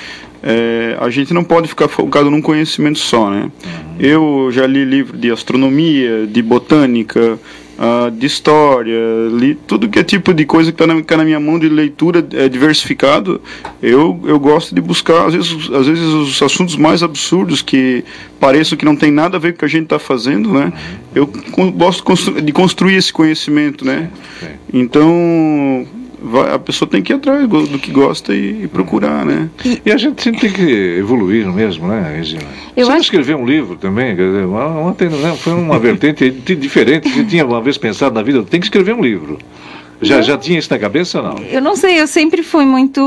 [0.42, 3.52] é, a gente não pode ficar focado num conhecimento só, né?
[3.66, 3.96] Uhum.
[4.00, 7.38] Eu já li livro de astronomia, de botânica,
[7.82, 8.96] uh, de história,
[9.32, 11.68] li tudo que é tipo de coisa que está na, tá na minha mão de
[11.68, 13.42] leitura é, diversificado.
[13.82, 18.06] Eu, eu gosto de buscar, às vezes, às vezes, os assuntos mais absurdos que
[18.40, 20.72] pareçam que não tem nada a ver com o que a gente está fazendo, né?
[21.16, 21.28] Eu
[21.76, 22.04] gosto
[22.42, 24.10] de construir esse conhecimento, né?
[24.72, 25.86] Então
[26.54, 29.50] a pessoa tem que ir atrás do que gosta e, e procurar, né?
[29.66, 32.44] E, e, a gente sempre tem que evoluir mesmo, né, Regina?
[32.76, 33.02] Eu Você acho...
[33.02, 34.16] escrever um livro também,
[34.86, 38.68] ontem né, foi uma vertente diferente eu tinha uma vez pensado na vida, tem que
[38.68, 39.38] escrever um livro.
[40.02, 41.38] Já, já tinha isso na cabeça ou não?
[41.44, 43.00] Eu não sei, eu sempre fui muito.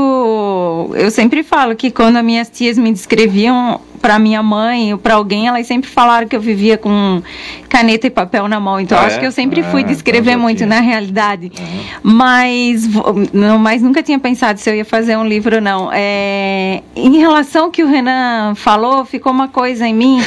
[0.95, 5.15] Eu sempre falo que quando as minhas tias me descreviam para minha mãe ou para
[5.15, 7.21] alguém, elas sempre falaram que eu vivia com
[7.67, 8.79] caneta e papel na mão.
[8.79, 9.19] Então, ah, acho é?
[9.19, 11.51] que eu sempre fui ah, descrever então muito na realidade.
[11.59, 12.13] Uhum.
[12.13, 12.87] Mas,
[13.33, 15.89] não, mas nunca tinha pensado se eu ia fazer um livro, não.
[15.91, 20.21] É, em relação ao que o Renan falou, ficou uma coisa em mim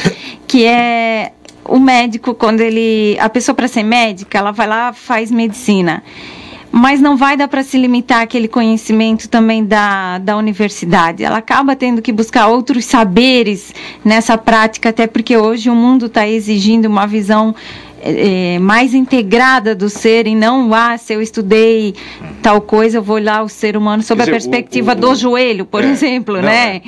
[0.45, 1.31] que é
[1.65, 3.17] o médico, quando ele.
[3.19, 6.03] A pessoa, para ser médica, ela vai lá faz medicina
[6.71, 11.23] mas não vai dar para se limitar aquele conhecimento também da, da universidade.
[11.23, 16.27] Ela acaba tendo que buscar outros saberes nessa prática, até porque hoje o mundo está
[16.27, 17.55] exigindo uma visão
[18.01, 21.93] é, mais integrada do ser e não, ah, se eu estudei
[22.41, 25.15] tal coisa, eu vou olhar o ser humano sob dizer, a perspectiva o, o, do
[25.15, 26.81] joelho, por é, exemplo, não, né?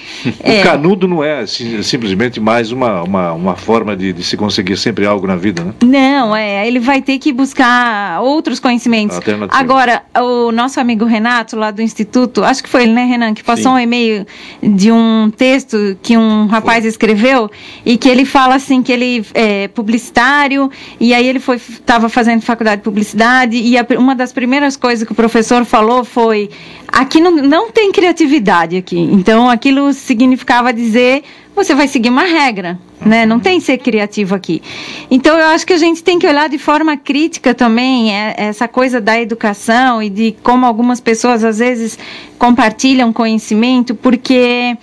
[0.43, 0.61] É.
[0.61, 5.05] O canudo não é simplesmente mais uma, uma, uma forma de, de, se conseguir sempre
[5.05, 5.73] algo na vida, né?
[5.83, 9.19] Não, é, ele vai ter que buscar outros conhecimentos.
[9.49, 13.43] Agora, o nosso amigo Renato, lá do Instituto, acho que foi ele, né, Renan, que
[13.43, 13.77] passou Sim.
[13.77, 14.25] um e-mail
[14.61, 16.89] de um texto que um rapaz foi.
[16.89, 17.49] escreveu
[17.85, 20.69] e que ele fala assim que ele é publicitário
[21.01, 25.03] e aí ele foi estava fazendo faculdade de publicidade e a, uma das primeiras coisas
[25.03, 26.51] que o professor falou foi:
[26.87, 28.99] aqui não, não tem criatividade aqui.
[28.99, 31.23] Então aquilo significava dizer
[31.55, 33.25] você vai seguir uma regra, né?
[33.25, 34.61] Não tem ser criativo aqui.
[35.09, 38.67] Então eu acho que a gente tem que olhar de forma crítica também é, essa
[38.67, 41.97] coisa da educação e de como algumas pessoas às vezes
[42.37, 44.77] compartilham conhecimento, porque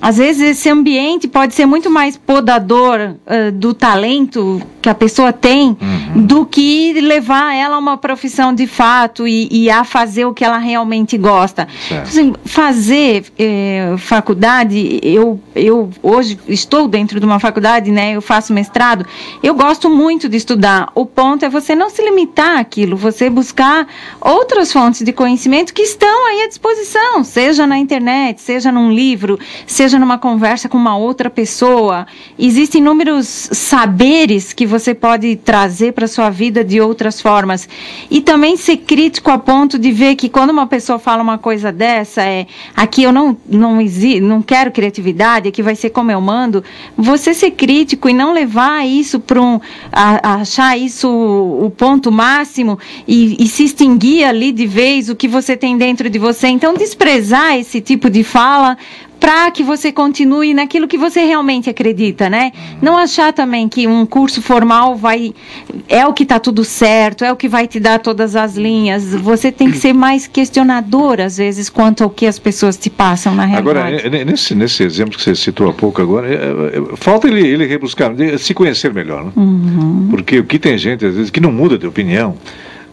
[0.00, 5.32] às vezes esse ambiente pode ser muito mais podador uh, do talento que a pessoa
[5.32, 6.24] tem uhum.
[6.24, 10.44] do que levar ela a uma profissão de fato e, e a fazer o que
[10.44, 11.66] ela realmente gosta.
[12.02, 18.12] Assim, fazer eh, faculdade, eu, eu hoje estou dentro de uma faculdade, né?
[18.12, 19.04] Eu faço mestrado.
[19.42, 20.90] Eu gosto muito de estudar.
[20.94, 23.86] O ponto é você não se limitar àquilo, você buscar
[24.20, 29.38] outras fontes de conhecimento que estão aí à disposição, seja na internet, seja num livro,
[29.66, 32.06] seja esteja numa conversa com uma outra pessoa,
[32.38, 37.66] existem inúmeros saberes que você pode trazer para sua vida de outras formas.
[38.10, 41.72] E também ser crítico a ponto de ver que quando uma pessoa fala uma coisa
[41.72, 42.46] dessa, é
[42.76, 43.78] aqui eu não não
[44.20, 46.62] não quero criatividade, aqui vai ser como eu mando,
[46.94, 49.58] você ser crítico e não levar isso para um
[49.90, 55.16] a, a achar isso o ponto máximo e, e se extinguir ali de vez o
[55.16, 56.48] que você tem dentro de você.
[56.48, 58.76] Então desprezar esse tipo de fala
[59.20, 62.52] para que você continue naquilo que você realmente acredita, né?
[62.80, 65.34] Não achar também que um curso formal vai
[65.88, 69.14] é o que está tudo certo, é o que vai te dar todas as linhas.
[69.14, 73.34] Você tem que ser mais questionador às vezes quanto ao que as pessoas te passam
[73.34, 74.06] na realidade.
[74.06, 77.66] Agora, nesse, nesse exemplo que você citou há pouco agora, é, é, falta ele, ele
[77.66, 79.32] rebuscar, se conhecer melhor, né?
[79.36, 80.08] Uhum.
[80.10, 82.36] Porque o que tem gente às vezes que não muda de opinião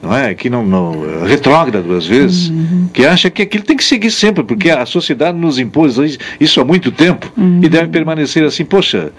[0.06, 0.36] não é?
[0.36, 2.88] Que não, não retrógrado às vezes, uhum.
[2.94, 5.98] que acha que aquilo tem que seguir sempre, porque a sociedade nos impôs
[6.40, 7.60] isso há muito tempo uhum.
[7.64, 8.64] e deve permanecer assim.
[8.64, 9.12] Poxa,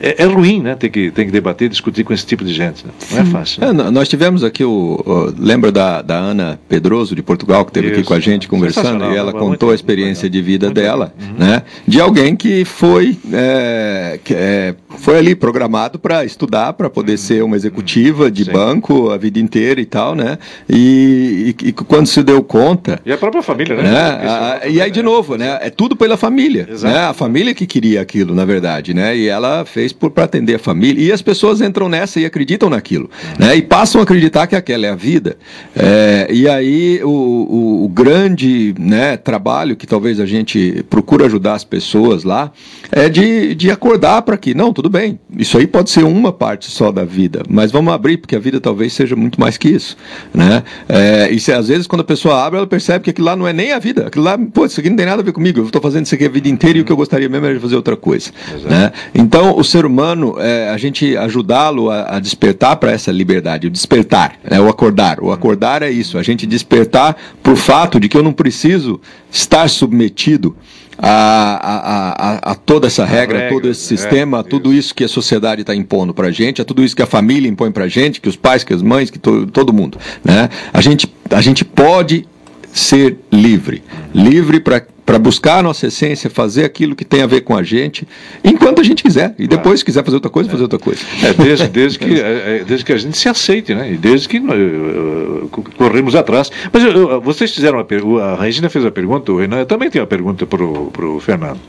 [0.00, 0.74] é, é, ruim, né?
[0.74, 2.86] Ter que, ter que debater, discutir com esse tipo de gente.
[2.86, 2.92] Né?
[3.12, 3.60] Não é fácil.
[3.60, 3.84] Né?
[3.86, 7.92] É, nós tivemos aqui o, o, Lembra da, da Ana Pedroso, de Portugal, que esteve
[7.92, 11.46] aqui com a gente conversando e ela contou a experiência de vida dela, uhum.
[11.46, 11.62] né?
[11.86, 17.18] De alguém que foi, é, que, é, foi ali programado para estudar, para poder uhum.
[17.18, 18.52] ser uma executiva de Sim.
[18.52, 20.38] banco a vida inteira e tal, né?
[20.68, 23.00] E, e, e, quando se deu conta.
[23.04, 23.82] E a própria família, né?
[23.82, 24.00] né?
[24.00, 25.58] A, e aí, de novo, né?
[25.62, 26.68] É tudo pela família.
[26.82, 26.98] Né?
[26.98, 29.16] A família que queria aquilo, na verdade, né?
[29.16, 31.02] E ela fez fez para atender a família.
[31.04, 33.10] E as pessoas entram nessa e acreditam naquilo.
[33.38, 33.56] Né?
[33.56, 35.36] E passam a acreditar que aquela é a vida.
[35.74, 41.54] É, e aí o, o, o, grande né, trabalho que talvez a gente procura ajudar
[41.54, 42.50] as pessoas lá
[42.90, 46.70] é de, de acordar para que, não, tudo bem, isso aí pode ser uma parte
[46.70, 49.96] só da vida, mas vamos abrir, porque a vida talvez seja muito mais que isso.
[50.32, 50.62] Né?
[50.88, 53.46] É, e se, às vezes quando a pessoa abre, ela percebe que aquilo lá não
[53.46, 54.06] é nem a vida.
[54.06, 55.60] Aquilo lá, pô, isso aqui não tem nada a ver comigo.
[55.60, 57.54] Eu estou fazendo isso aqui a vida inteira e o que eu gostaria mesmo era
[57.54, 58.30] de fazer outra coisa.
[58.64, 58.92] Né?
[59.14, 63.70] Então, o ser humano, é, a gente ajudá-lo a, a, despertar para essa liberdade, o
[63.70, 65.20] despertar, né, o acordar.
[65.20, 68.98] O acordar é isso, a gente despertar para o fato de que eu não preciso
[69.30, 70.56] estar submetido
[70.98, 74.86] a, a, a, a toda essa regra, regra, todo esse sistema, é, a tudo isso.
[74.86, 77.46] isso que a sociedade está impondo para a gente, a tudo isso que a família
[77.46, 79.98] impõe para a gente, que os pais, que as mães, que to, todo mundo.
[80.24, 80.48] Né?
[80.72, 82.26] A, gente, a gente pode
[82.72, 83.82] ser livre.
[84.14, 87.62] Livre para para buscar a nossa essência, fazer aquilo que tem a ver com a
[87.62, 88.06] gente,
[88.42, 89.36] enquanto a gente quiser.
[89.38, 91.00] E depois, se quiser fazer outra coisa, fazer outra coisa.
[91.22, 93.92] É, desde, desde, que, é, é, desde que a gente se aceite, né?
[93.92, 96.50] E desde que uh, corremos atrás.
[96.72, 99.88] Mas uh, vocês fizeram a pergunta, a Regina fez a pergunta, o Renan, eu também
[99.88, 101.60] tenho uma pergunta para o Fernando.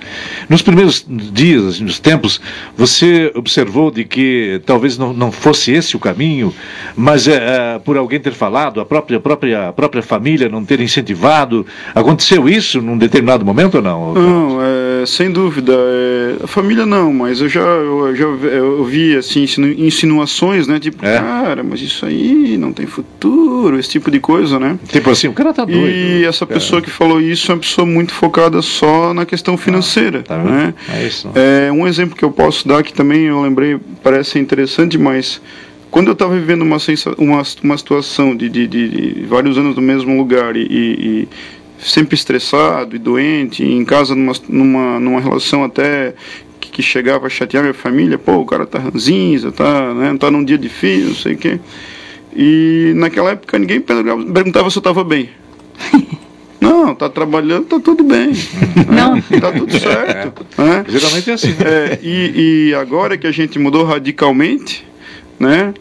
[0.50, 2.41] Nos primeiros dias, assim, nos tempos,
[2.76, 6.52] você observou de que talvez não, não fosse esse o caminho,
[6.95, 10.82] mas é, por alguém ter falado, a própria, a própria, a própria família não ter
[10.82, 14.13] incentivado, aconteceu isso num determinado determinado momento ou não?
[14.13, 15.74] Não, é, sem dúvida.
[15.74, 19.46] É, a família não, mas eu já, eu, já eu vi assim,
[19.78, 20.80] insinuações, né?
[20.80, 21.20] Tipo, é?
[21.20, 24.80] cara, mas isso aí não tem futuro, esse tipo de coisa, né?
[24.88, 25.88] Tipo assim, o cara tá doido.
[25.88, 29.58] E essa pessoa que falou isso é uma pessoa muito focada só na questão ah,
[29.58, 30.20] financeira.
[30.20, 30.74] Ah, tá né?
[30.94, 31.30] É, isso.
[31.36, 35.42] é um exemplo que eu posso dar que também eu lembrei, parece interessante, mas
[35.90, 36.78] quando eu estava vivendo uma,
[37.18, 41.28] uma, uma situação de, de, de, de, vários anos no mesmo lugar e, e,
[41.80, 46.13] sempre estressado e doente, em casa numa, numa, numa relação até
[46.60, 50.32] que, que, chegava a chatear minha família, pô, o cara tá ranzinza, tá, né, tá
[50.32, 51.60] num dia difícil, não sei o quê.
[52.36, 55.30] E naquela época ninguém perguntava se eu estava bem.
[56.60, 58.32] Não, tá trabalhando, tá tudo bem.
[58.90, 59.16] Não.
[59.16, 59.24] Né?
[59.40, 60.46] Tá tudo certo.
[60.58, 60.62] É.
[60.63, 60.86] Né?
[60.88, 61.56] Geralmente é assim.
[61.63, 64.86] É, e, e agora que a gente mudou radicalmente,
[65.40, 65.74] né?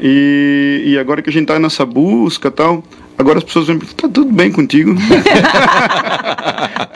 [0.00, 2.82] E, e agora que a gente tá nessa busca tal,
[3.16, 4.94] Agora as pessoas vêm tá tudo bem contigo.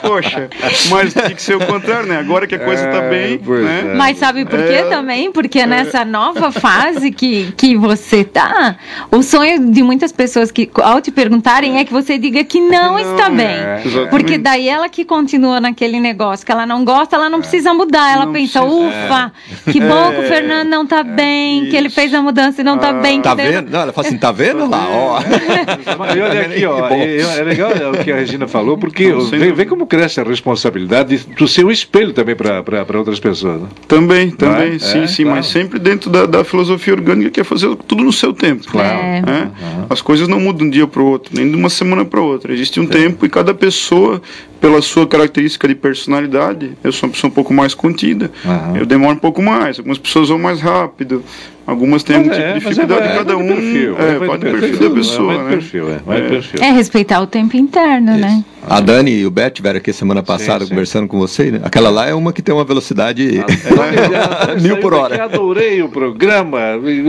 [0.01, 0.49] Poxa,
[0.89, 2.17] mas tem que ser o contrário, né?
[2.17, 3.37] Agora que a coisa está é, bem.
[3.37, 3.79] Né?
[3.79, 3.95] É.
[3.95, 5.31] Mas sabe por quê é, também?
[5.31, 5.65] Porque é.
[5.65, 8.75] nessa nova fase que, que você tá,
[9.11, 12.93] o sonho de muitas pessoas que, ao te perguntarem, é que você diga que não,
[12.93, 13.45] não está bem.
[13.45, 17.73] É, porque daí ela que continua naquele negócio que ela não gosta, ela não precisa
[17.73, 18.11] mudar.
[18.11, 19.31] Ela não pensa, precisa, ufa,
[19.71, 22.75] que bom que o Fernando não está bem, que ele fez a mudança e não
[22.75, 23.21] está ah, bem.
[23.21, 23.69] Tá vendo?
[23.69, 24.87] Não, ela fala assim, tá vendo lá?
[24.89, 25.19] Ó.
[26.15, 29.85] E olha aqui, ó, é, legal o que a Regina falou, porque vê, vê, como
[29.87, 33.61] cresce a responsabilidade do seu espelho também para outras pessoas.
[33.61, 33.67] Né?
[33.87, 34.79] Também, também, é?
[34.79, 35.37] sim, é, sim, claro.
[35.37, 38.65] mas sempre dentro da, da, filosofia orgânica que é fazer tudo no seu tempo.
[38.67, 38.99] Claro.
[38.99, 39.19] É.
[39.19, 39.85] Uhum.
[39.89, 42.21] As coisas não mudam de um dia para o outro, nem de uma semana para
[42.21, 42.53] outra.
[42.53, 44.21] Existe um tempo e cada pessoa
[44.59, 48.31] pela sua característica de personalidade, eu sou uma pessoa um pouco mais contida.
[48.43, 48.77] Uhum.
[48.77, 49.77] Eu demoro um pouco mais.
[49.77, 51.23] Algumas pessoas vão mais rápido.
[51.65, 53.47] Algumas têm algum tipo de dificuldade, é, cada um.
[53.47, 55.35] Perfil, é, vai do perfil, da pessoa.
[55.35, 55.49] Vai né?
[55.51, 56.29] perfil, é, vai é.
[56.29, 56.63] perfil.
[56.63, 58.17] é respeitar o tempo interno, né?
[58.17, 58.27] Isso.
[58.27, 58.45] né?
[58.67, 60.69] A Dani e o Beth tiveram aqui semana passada sim, sim.
[60.71, 61.61] conversando com você, né?
[61.63, 65.15] Aquela lá é uma que tem uma velocidade ah, é, mil por hora.
[65.15, 66.59] Eu adorei o programa,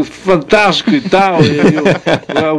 [0.04, 1.38] fantástico e tal.
[1.42, 1.58] E,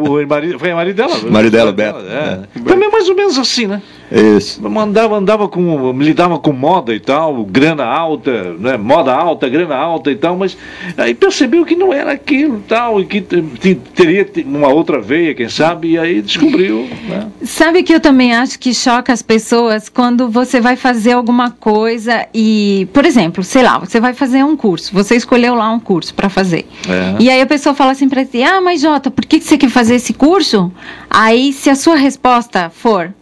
[0.02, 1.16] o, o, o, marido, foi a marido dela?
[1.30, 2.00] Marido dela, Beto.
[2.00, 2.40] É.
[2.56, 2.60] É.
[2.64, 3.82] Também mais ou menos assim, né?
[4.12, 4.62] Isso.
[4.70, 8.76] Mandava, andava com, lidava com moda e tal, grana alta, né?
[8.76, 10.58] moda alta, grana alta e tal, mas
[10.98, 15.48] aí percebeu que não era aquilo e tal, e que teria uma outra veia, quem
[15.48, 16.90] sabe, e aí descobriu.
[17.08, 17.28] Né?
[17.44, 22.28] Sabe que eu também acho que choca as pessoas quando você vai fazer alguma coisa
[22.34, 26.14] e, por exemplo, sei lá, você vai fazer um curso, você escolheu lá um curso
[26.14, 26.68] para fazer.
[26.90, 27.16] É.
[27.20, 29.70] E aí a pessoa fala assim para ti: ah, mas Jota, por que você quer
[29.70, 30.72] fazer esse curso?
[31.10, 33.14] Aí, se a sua resposta for,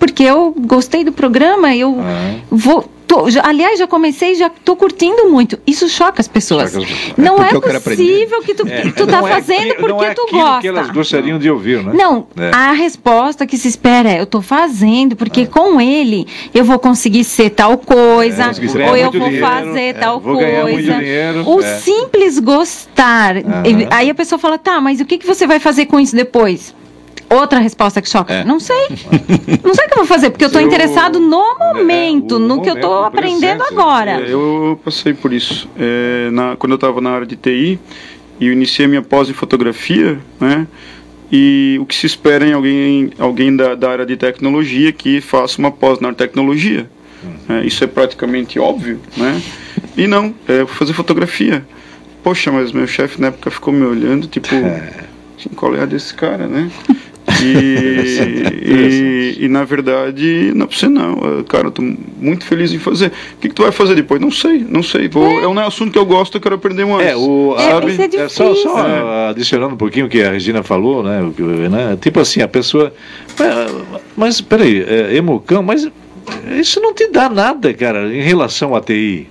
[0.00, 1.98] porque eu gostei do programa, eu
[2.50, 2.90] vou.
[3.06, 5.58] Tô, já, aliás, já comecei, já estou curtindo muito.
[5.66, 6.72] Isso choca as pessoas.
[6.72, 7.18] Choca as...
[7.18, 8.92] Não é, é possível que tu, é.
[8.92, 10.60] tu tá é fazendo porque é tu gosta.
[10.60, 11.92] que elas gostariam de ouvir, né?
[11.92, 12.52] Não, é.
[12.54, 15.46] a resposta que se espera é: eu estou fazendo porque é.
[15.46, 18.52] com ele eu vou conseguir ser tal coisa,
[18.88, 20.98] ou eu vou dinheiro, fazer tal vou coisa.
[21.46, 23.34] O simples gostar.
[23.90, 26.74] Aí a pessoa fala: tá, mas o que, que você vai fazer com isso depois?
[27.30, 28.34] Outra resposta que choca.
[28.34, 28.44] É.
[28.44, 28.88] Não sei.
[29.62, 32.38] Não sei o que eu vou fazer, porque eu estou interessado no é, momento, é,
[32.40, 33.72] no momento, que eu estou aprendendo presente.
[33.72, 34.10] agora.
[34.10, 35.68] É, eu passei por isso.
[35.78, 37.78] É, na, quando eu estava na área de TI,
[38.40, 40.66] e eu iniciei minha pós em fotografia, né?
[41.30, 45.58] E o que se espera em alguém, alguém da, da área de tecnologia que faça
[45.60, 46.90] uma pós na tecnologia.
[47.22, 47.60] Uhum.
[47.62, 49.42] isso é praticamente óbvio, né?
[49.94, 51.64] E não, é fazer fotografia.
[52.22, 54.48] Poxa, mas meu chefe na época ficou me olhando, tipo,
[55.54, 56.70] qual é a desse cara, né?
[57.42, 62.78] E, e, e, na verdade, não você não, é, cara, eu tô muito feliz em
[62.78, 63.08] fazer.
[63.08, 64.20] O que, que tu vai fazer depois?
[64.20, 65.08] Não sei, não sei.
[65.08, 65.44] Vou, é.
[65.44, 67.06] é um assunto que eu gosto, eu quero aprender mais.
[67.06, 68.16] É, o, é, sabe?
[68.16, 69.30] É, é só, só é.
[69.30, 71.20] adicionando um pouquinho o que a Regina falou, né?
[71.22, 71.98] né?
[72.00, 72.92] Tipo assim, a pessoa.
[74.16, 75.88] Mas, peraí, é, Emocão, mas
[76.58, 79.26] isso não te dá nada, cara, em relação à TI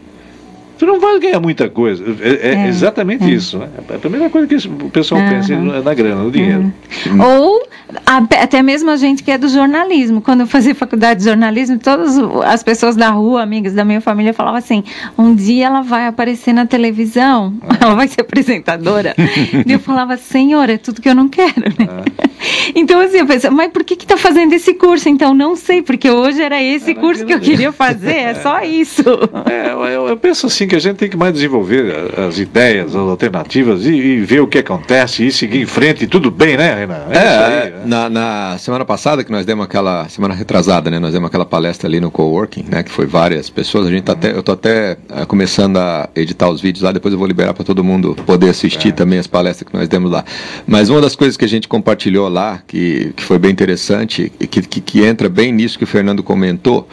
[0.79, 2.03] tu não vai ganhar muita coisa.
[2.21, 3.29] É, é, é exatamente é.
[3.29, 3.59] isso.
[3.59, 3.67] Né?
[3.93, 5.29] A primeira coisa que o pessoal uhum.
[5.29, 6.73] pensa é na grana, no dinheiro.
[7.05, 7.21] Uhum.
[7.21, 7.67] Ou
[8.05, 10.21] até mesmo a gente que é do jornalismo.
[10.21, 14.33] Quando eu fazia faculdade de jornalismo, todas as pessoas da rua, amigas da minha família,
[14.33, 14.83] falavam assim:
[15.17, 17.77] um dia ela vai aparecer na televisão, ah.
[17.81, 19.13] ela vai ser apresentadora.
[19.67, 21.61] e eu falava, senhor, é tudo que eu não quero.
[21.77, 21.87] Né?
[21.89, 22.29] Ah.
[22.75, 25.09] Então, assim, eu pensei, mas por que está fazendo esse curso?
[25.09, 29.03] Então, não sei, porque hoje era esse curso que eu queria fazer, é só isso.
[29.45, 32.95] É, eu, eu penso assim que a gente tem que mais desenvolver as ideias, as
[32.95, 36.07] alternativas e, e ver o que acontece e seguir em frente.
[36.07, 37.07] Tudo bem, né, Renan?
[37.09, 37.81] É, é aí, né?
[37.85, 41.89] na, na, semana passada que nós demos aquela, semana retrasada, né, nós demos aquela palestra
[41.89, 43.87] ali no coworking, né, que foi várias pessoas.
[43.87, 47.11] A gente tá até, eu tô até uh, começando a editar os vídeos lá, depois
[47.11, 48.91] eu vou liberar para todo mundo poder assistir é.
[48.91, 50.23] também as palestras que nós demos lá.
[50.67, 54.45] Mas uma das coisas que a gente compartilhou lá, que, que foi bem interessante, e
[54.45, 56.87] que, que, que entra bem nisso que o Fernando comentou,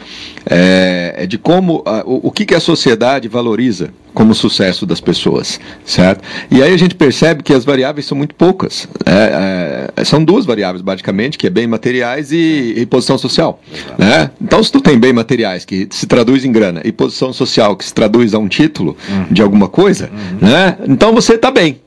[0.49, 3.66] é, é de como uh, o, o que, que a sociedade valoriza
[4.13, 6.23] como sucesso das pessoas, certo?
[6.49, 8.87] E aí a gente percebe que as variáveis são muito poucas.
[9.05, 13.61] É, é, são duas variáveis, basicamente, que é bem materiais e, e posição social.
[13.97, 14.31] Né?
[14.41, 17.85] Então, se tu tem bem materiais, que se traduz em grana, e posição social, que
[17.85, 19.25] se traduz a um título uhum.
[19.29, 20.49] de alguma coisa, uhum.
[20.49, 20.77] né?
[20.87, 21.79] então você está bem.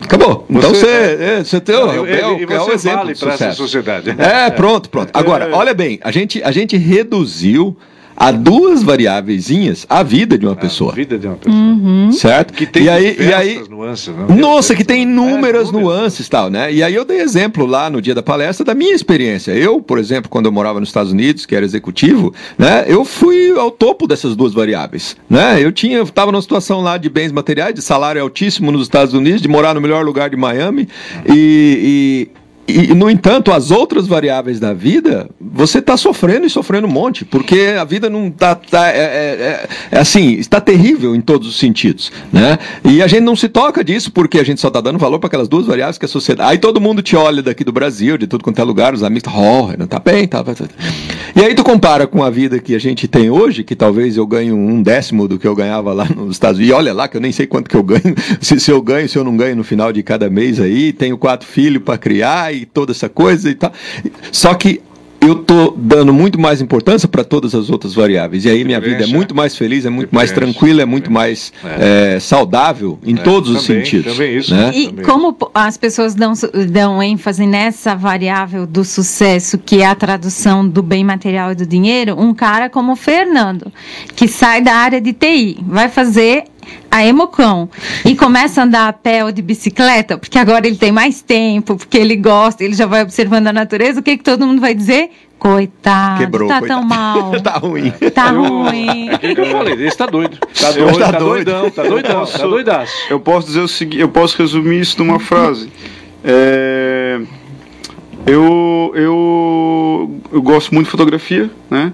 [0.00, 0.44] Acabou.
[0.50, 3.52] Então você, é, você tem, não, é, é, é, é um exemplo vale para essa
[3.52, 4.10] sociedade.
[4.18, 5.10] É, pronto, pronto.
[5.14, 7.76] Agora, olha bem, a gente, a gente reduziu
[8.16, 9.46] a duas variáveis
[9.88, 10.92] a vida de uma pessoa.
[10.92, 11.62] A vida de uma pessoa.
[11.62, 12.10] Uhum.
[12.12, 12.52] Certo?
[12.52, 14.14] Que tem e aí, e aí, nuances.
[14.14, 14.36] Não?
[14.36, 16.72] Nossa, que tem inúmeras é, nuances tal, né?
[16.72, 19.52] E aí eu dei exemplo lá no dia da palestra da minha experiência.
[19.52, 22.84] Eu, por exemplo, quando eu morava nos Estados Unidos, que era executivo, né?
[22.88, 25.62] Eu fui ao topo dessas duas variáveis, né?
[25.62, 29.42] Eu tinha, estava numa situação lá de bens materiais, de salário altíssimo nos Estados Unidos,
[29.42, 30.88] de morar no melhor lugar de Miami
[31.28, 36.86] e, e e, no entanto, as outras variáveis da vida, você está sofrendo e sofrendo
[36.86, 38.54] um monte, porque a vida não está.
[38.54, 42.10] Tá, é, é, é, é, assim, está terrível em todos os sentidos.
[42.32, 42.58] Né?
[42.84, 45.28] E a gente não se toca disso porque a gente só está dando valor para
[45.28, 46.50] aquelas duas variáveis que a sociedade.
[46.50, 49.32] Aí todo mundo te olha daqui do Brasil, de tudo quanto é lugar, os amigos,
[49.32, 50.64] oh, não tá bem, tá, tá, tá.
[51.34, 54.26] E aí tu compara com a vida que a gente tem hoje, que talvez eu
[54.26, 56.74] ganhe um décimo do que eu ganhava lá nos Estados Unidos.
[56.74, 59.08] E olha lá, que eu nem sei quanto que eu ganho, se, se eu ganho,
[59.08, 62.55] se eu não ganho no final de cada mês aí, tenho quatro filhos para criar
[62.56, 63.72] e toda essa coisa e tal.
[64.32, 64.80] Só que
[65.20, 68.44] eu tô dando muito mais importância para todas as outras variáveis.
[68.44, 71.52] E aí minha vida é muito mais feliz, é muito mais tranquila, é muito mais
[71.64, 72.14] é.
[72.16, 74.12] É, saudável em é, todos também, os sentidos.
[74.12, 74.70] Também isso, né?
[74.74, 75.04] E também.
[75.04, 76.32] como as pessoas dão,
[76.70, 81.66] dão ênfase nessa variável do sucesso, que é a tradução do bem material e do
[81.66, 83.72] dinheiro, um cara como o Fernando,
[84.14, 86.44] que sai da área de TI, vai fazer
[86.90, 87.68] a Emocão
[88.04, 91.76] e começa a andar a pé ou de bicicleta, porque agora ele tem mais tempo,
[91.76, 94.74] porque ele gosta, ele já vai observando a natureza, o que, que todo mundo vai
[94.74, 95.10] dizer?
[95.38, 96.80] Coitado, Quebrou, tá coitado.
[96.80, 97.30] tão mal.
[97.42, 97.90] tá ruim.
[98.14, 99.10] Tá ruim.
[99.10, 100.38] É que eu falei, esse tá doido.
[100.38, 102.94] Tá doido, tá, tá doidão, tá doidão, posso, tá doidaço.
[103.10, 105.70] Eu posso dizer o seguinte, eu posso resumir isso numa frase.
[106.24, 107.20] É,
[108.26, 111.92] eu, eu, eu gosto muito de fotografia, né?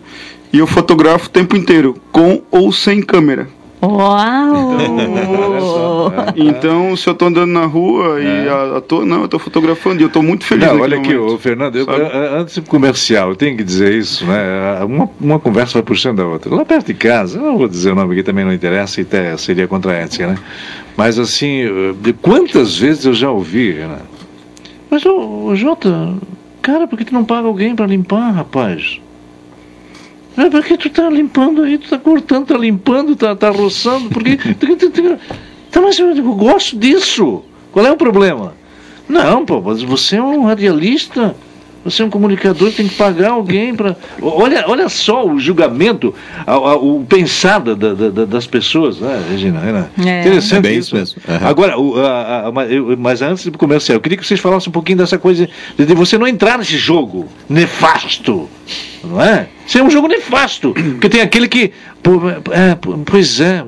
[0.52, 3.48] E eu fotografo o tempo inteiro, com ou sem câmera.
[3.84, 4.76] Uau!
[6.36, 8.44] então, se eu estou andando na rua é.
[8.44, 10.68] e a, a tô, não, eu estou fotografando e eu estou muito feliz.
[10.68, 11.86] Não, olha aqui, o Fernando, eu,
[12.38, 14.84] antes do comercial, eu tenho que dizer isso, né?
[14.84, 16.54] Uma, uma conversa vai puxando a outra.
[16.54, 19.02] Lá perto de casa, eu não vou dizer o nome aqui também não interessa e
[19.02, 20.38] até seria contra a ética, né?
[20.96, 21.64] Mas assim,
[22.00, 23.98] de quantas vezes eu já ouvi, né?
[24.88, 26.14] Mas, ô, ô Jota,
[26.60, 29.01] cara, por que tu não paga alguém para limpar, rapaz?
[30.36, 34.36] É porque tu tá limpando aí, tu tá cortando, tá limpando, tá, tá roçando, porque.
[35.70, 37.42] tá, mas eu, eu gosto disso.
[37.70, 38.54] Qual é o problema?
[39.08, 41.34] Não, pô, mas você é um radialista.
[41.84, 43.96] Você é um comunicador, tem que pagar alguém para.
[44.20, 46.14] Olha, olha só o julgamento,
[46.46, 49.60] a, a, o pensado da, da, das pessoas, né, Regina?
[49.60, 49.88] Né?
[49.98, 50.20] É.
[50.20, 50.94] Interessante é bem isso.
[50.94, 51.20] mesmo.
[51.26, 51.46] Uhum.
[51.48, 52.52] Agora, o, a,
[52.96, 56.16] mas antes do comercial, eu queria que vocês falassem um pouquinho dessa coisa de você
[56.16, 58.48] não entrar nesse jogo nefasto,
[59.04, 59.48] não é?
[59.66, 61.72] Isso é um jogo nefasto, porque tem aquele que.
[62.50, 62.76] É,
[63.06, 63.64] pois é,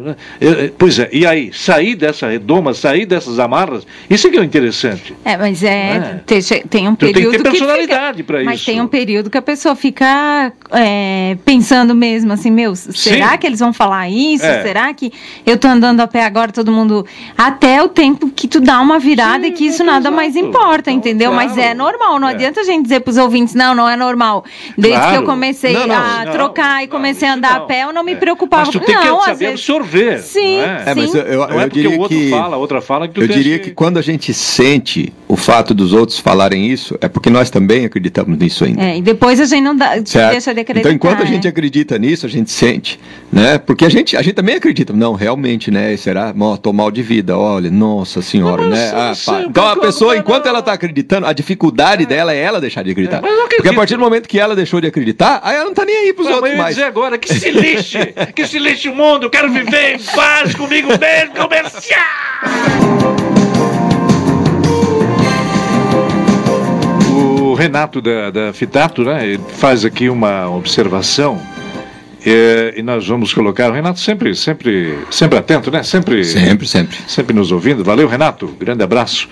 [0.77, 1.09] pois é.
[1.13, 5.15] E aí, sair dessa redoma, sair dessas amarras, isso é que é interessante.
[5.25, 6.21] É, mas é.
[6.27, 6.63] é.
[6.69, 7.21] Tem, um período.
[7.21, 8.51] Então, tem que ter personalidade para isso.
[8.51, 13.39] Mas tem um período que a pessoa fica é, pensando mesmo assim, meu, será Sim.
[13.39, 14.45] que eles vão falar isso?
[14.45, 14.63] É.
[14.65, 15.13] Será que
[15.47, 17.07] eu tô andando a pé agora, todo mundo.
[17.39, 20.17] Até o tempo que tu dá uma virada Sim, e que isso nada exato.
[20.17, 21.31] mais importa, então, entendeu?
[21.31, 21.49] Claro.
[21.49, 22.33] Mas é normal, não é.
[22.33, 24.45] adianta a gente dizer pros ouvintes, não, não é normal.
[24.77, 25.13] Desde claro.
[25.13, 27.93] que eu comecei não, não, a não, trocar e comecei a andar a pé, eu
[27.93, 28.17] não me é.
[28.17, 28.65] preocupava.
[28.65, 29.55] Mas tu tem não, que saber vezes...
[29.55, 30.19] absorver.
[30.21, 30.83] Sim, é?
[30.87, 30.95] é?
[30.95, 33.15] mas eu, eu, não é eu diria o outro que, fala, a outra fala que
[33.15, 33.71] tu Eu diria que...
[33.71, 37.85] que quando a gente sente o fato dos outros falarem isso, é porque nós também
[37.85, 38.83] acreditamos nisso ainda.
[38.83, 40.81] É, e depois a gente não dá, deixa de acreditar.
[40.81, 43.01] Então, enquanto a gente acredita nisso, a gente sente,
[43.33, 43.59] né?
[43.59, 44.93] Porque a gente, a gente também acredita.
[44.93, 45.97] Não, realmente, né?
[45.97, 46.35] Será?
[46.39, 48.93] Ó, tô mal de vida, olha, nossa senhora, né?
[48.95, 49.13] Ah,
[49.49, 53.21] então a pessoa, enquanto ela está acreditando, a dificuldade dela é ela deixar de acreditar.
[53.21, 55.97] Porque a partir do momento que ela deixou de acreditar, aí ela não está nem
[55.97, 56.75] aí pros outros mais.
[56.77, 57.99] dizer agora que se lixe,
[58.35, 62.01] que se lixe o mundo, eu quero viver em paz comigo mesmo, comercial!
[67.11, 71.41] O Renato da, da Fitato, né, ele faz aqui uma observação
[72.27, 75.83] e, e, nós vamos colocar o Renato sempre, sempre, sempre atento, né?
[75.83, 77.85] Sempre, sempre, sempre, sempre nos ouvindo.
[77.85, 78.47] Valeu, Renato.
[78.59, 79.29] Grande abraço.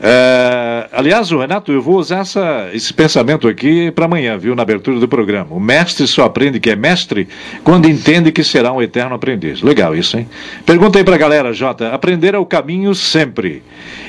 [0.00, 5.00] É, aliás, Renato, eu vou usar essa, esse pensamento aqui para amanhã, viu, na abertura
[5.00, 5.48] do programa.
[5.50, 7.28] O mestre só aprende que é mestre
[7.64, 9.60] quando entende que será um eterno aprendiz.
[9.60, 10.28] Legal isso, hein?
[10.64, 11.92] Pergunta aí para a galera, Jota.
[11.92, 13.62] Aprender é o caminho sempre.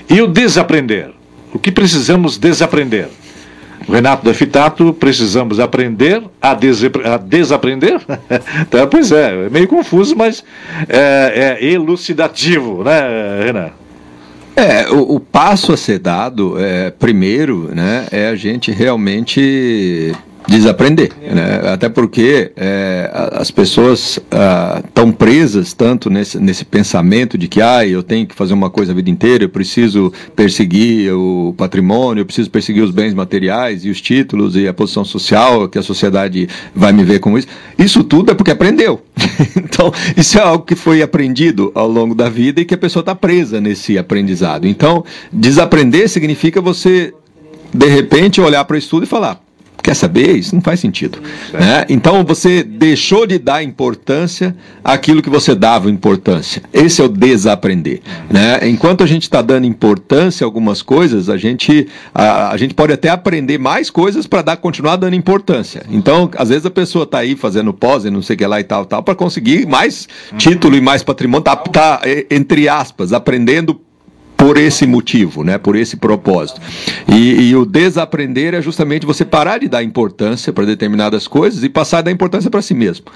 [0.10, 1.12] E o desaprender?
[1.52, 3.08] O que precisamos desaprender?
[3.88, 8.00] O Renato da Fitato, precisamos aprender a, a desaprender?
[8.70, 10.44] tá, pois é, é meio confuso, mas
[10.88, 13.79] é, é elucidativo, né, Renato?
[14.56, 20.14] É, o, o, passo a ser dado, é, primeiro, né, é a gente realmente
[20.50, 21.62] desaprender, né?
[21.72, 24.20] até porque é, as pessoas
[24.84, 28.70] estão ah, presas tanto nesse, nesse pensamento de que ah, eu tenho que fazer uma
[28.70, 33.86] coisa a vida inteira, eu preciso perseguir o patrimônio, eu preciso perseguir os bens materiais
[33.86, 37.48] e os títulos e a posição social, que a sociedade vai me ver como isso.
[37.78, 39.02] Isso tudo é porque aprendeu.
[39.56, 43.02] então, isso é algo que foi aprendido ao longo da vida e que a pessoa
[43.02, 44.68] está presa nesse aprendizado.
[44.68, 47.14] Então, desaprender significa você
[47.72, 49.40] de repente olhar para o estudo e falar:
[49.82, 50.38] Quer saber?
[50.38, 51.20] Isso não faz sentido.
[51.54, 51.86] Né?
[51.90, 56.62] Então você deixou de dar importância àquilo que você dava importância.
[56.74, 58.02] Esse é o desaprender.
[58.30, 58.68] Né?
[58.68, 62.94] Enquanto a gente está dando importância a algumas coisas, a gente, a, a gente pode
[62.94, 65.84] até aprender mais coisas para dar continuar dando importância.
[65.90, 68.60] Então, às vezes a pessoa está aí fazendo pós e não sei o que lá
[68.60, 70.08] e tal, tal, para conseguir mais
[70.38, 73.80] título e mais patrimônio, tá, tá entre aspas, aprendendo
[74.40, 76.62] por esse motivo, né, por esse propósito.
[77.10, 81.68] E, e, o desaprender é justamente você parar de dar importância para determinadas coisas e
[81.68, 83.08] passar a dar importância para si mesmo.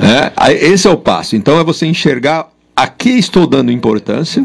[0.00, 1.36] É, esse é o passo.
[1.36, 4.44] Então é você enxergar a que estou dando importância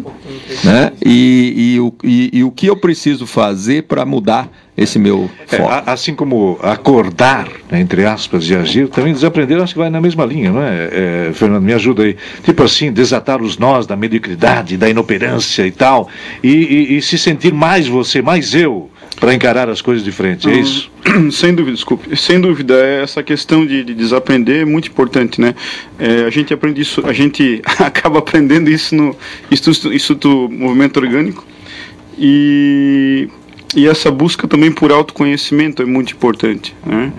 [0.63, 5.30] né, e, e, o, e, e o que eu preciso fazer para mudar esse meu
[5.51, 5.73] é, foco.
[5.73, 9.99] É, assim como acordar, né, entre aspas, e agir, também desaprender acho que vai na
[9.99, 10.89] mesma linha, não é?
[11.30, 11.32] é?
[11.34, 12.15] Fernando, me ajuda aí.
[12.43, 16.07] Tipo assim, desatar os nós da mediocridade, da inoperância e tal,
[16.43, 18.89] e, e, e se sentir mais você, mais eu,
[19.20, 20.89] para encarar as coisas de frente, é isso?
[21.32, 22.15] Sem dúvida, desculpe.
[22.15, 25.53] Sem dúvida, essa questão de, de desaprender é muito importante, né?
[25.97, 29.15] É, a gente aprende isso, a gente acaba aprendendo isso no
[29.51, 31.45] Instituto, Instituto Movimento Orgânico
[32.17, 33.28] e,
[33.76, 37.11] e essa busca também por autoconhecimento é muito importante, né?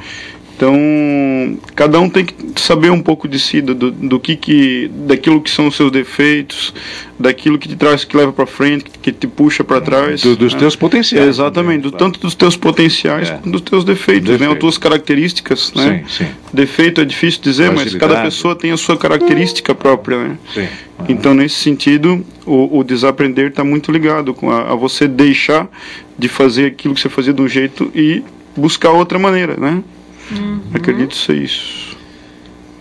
[0.60, 5.40] Então, cada um tem que saber um pouco de si, do, do que, que daquilo
[5.40, 6.74] que são os seus defeitos,
[7.18, 10.20] daquilo que te traz, que leva para frente, que te puxa para trás.
[10.20, 10.58] Do, dos né?
[10.58, 11.26] teus potenciais.
[11.26, 13.32] exatamente, do, tanto dos teus potenciais é.
[13.36, 14.28] quanto dos teus defeitos?
[14.28, 14.44] Defeito.
[14.44, 14.52] né?
[14.52, 16.04] As tuas características, né?
[16.06, 16.30] Sim, sim.
[16.52, 20.38] Defeito é difícil dizer, mas cada pessoa tem a sua característica própria, né?
[20.52, 20.60] Sim.
[20.60, 21.06] Uhum.
[21.08, 25.70] Então, nesse sentido, o, o desaprender está muito ligado com a, a você deixar
[26.18, 28.22] de fazer aquilo que você fazia de um jeito e
[28.54, 29.82] buscar outra maneira, né?
[30.30, 30.60] Uhum.
[30.74, 31.96] Acredito ser isso.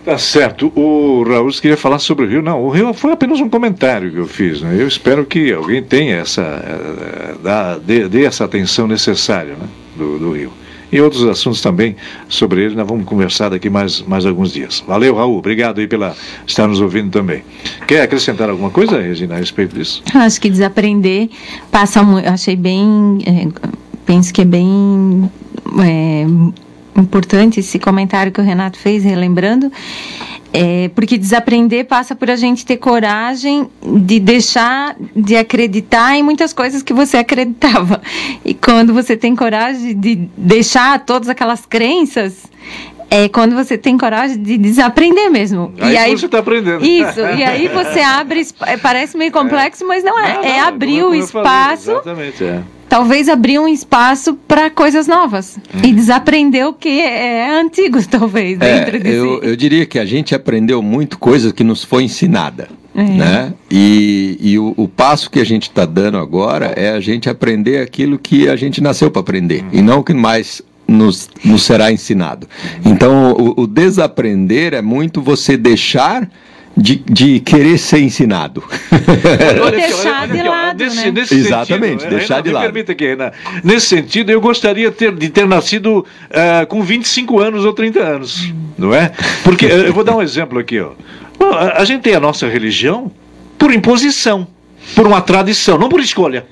[0.04, 0.72] Tá certo.
[0.74, 2.42] O Raul queria falar sobre o Rio.
[2.42, 4.62] Não, o Rio foi apenas um comentário que eu fiz.
[4.62, 4.76] Né?
[4.78, 6.42] Eu espero que alguém tenha essa.
[6.42, 9.68] Eh, dê, dê essa atenção necessária né?
[9.96, 10.52] do, do Rio.
[10.92, 11.94] E outros assuntos também
[12.28, 14.82] sobre ele, nós vamos conversar daqui mais, mais alguns dias.
[14.86, 15.38] Valeu, Raul.
[15.38, 17.44] Obrigado aí pela estar nos ouvindo também.
[17.86, 20.02] Quer acrescentar alguma coisa, Regina, a respeito disso?
[20.12, 21.28] Acho que desaprender
[21.70, 22.28] passa muito.
[22.28, 23.18] Achei bem.
[23.24, 23.46] É,
[24.04, 25.30] penso que é bem.
[25.84, 26.26] É,
[26.96, 29.70] importante esse comentário que o Renato fez, relembrando,
[30.52, 36.52] é, porque desaprender passa por a gente ter coragem de deixar de acreditar em muitas
[36.52, 38.02] coisas que você acreditava.
[38.44, 42.46] E quando você tem coragem de deixar todas aquelas crenças,
[43.08, 45.72] é quando você tem coragem de desaprender mesmo.
[45.80, 46.84] Aí, e aí você está aprendendo.
[46.84, 50.34] Isso, e aí você abre, é, parece meio complexo, mas não é.
[50.34, 51.86] Não, é abrir o espaço.
[51.86, 55.80] Falei, exatamente, é talvez abrir um espaço para coisas novas hum.
[55.84, 59.46] e desaprender o que é antigo, talvez, é, dentro de eu, si.
[59.46, 62.68] eu diria que a gente aprendeu muito coisa que nos foi ensinada.
[62.92, 63.02] É.
[63.04, 63.54] Né?
[63.70, 67.80] E, e o, o, passo que a gente está dando agora é a gente aprender
[67.80, 69.68] aquilo que a gente nasceu para aprender hum.
[69.72, 72.48] e não o que mais nos, nos será ensinado.
[72.84, 76.28] Então, o, o desaprender é muito você deixar
[76.76, 78.62] de, de querer ser ensinado.
[79.62, 81.10] Olha, deixar de lado, nesse, né?
[81.10, 82.62] nesse Exatamente, sentido, deixar Renan, de lado.
[82.64, 83.32] permita aqui, Renan.
[83.62, 88.52] Nesse sentido, eu gostaria ter, de ter nascido uh, com 25 anos ou 30 anos,
[88.78, 89.12] não é?
[89.42, 90.92] Porque, eh, eu vou dar um exemplo aqui, ó.
[91.74, 93.10] A gente tem a nossa religião
[93.58, 94.46] por imposição,
[94.94, 96.46] por uma tradição, não por escolha.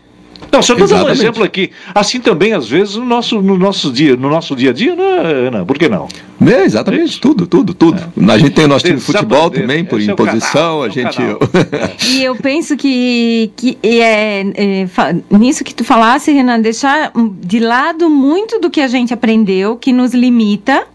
[0.50, 1.70] Não, só estou dando um exemplo aqui.
[1.94, 5.48] Assim também, às vezes, no nosso, no nosso, dia, no nosso dia a dia, né,
[5.48, 5.64] Ana?
[5.64, 6.08] Por que não?
[6.46, 8.00] É, exatamente, tudo, tudo, tudo.
[8.00, 8.32] É.
[8.32, 11.48] A gente tem o nosso time de futebol também, por Esse imposição, é canal, a
[11.98, 12.10] gente.
[12.10, 14.86] e eu penso que, que é, é,
[15.30, 19.92] nisso que tu falasse, Renan, deixar de lado muito do que a gente aprendeu, que
[19.92, 20.86] nos limita.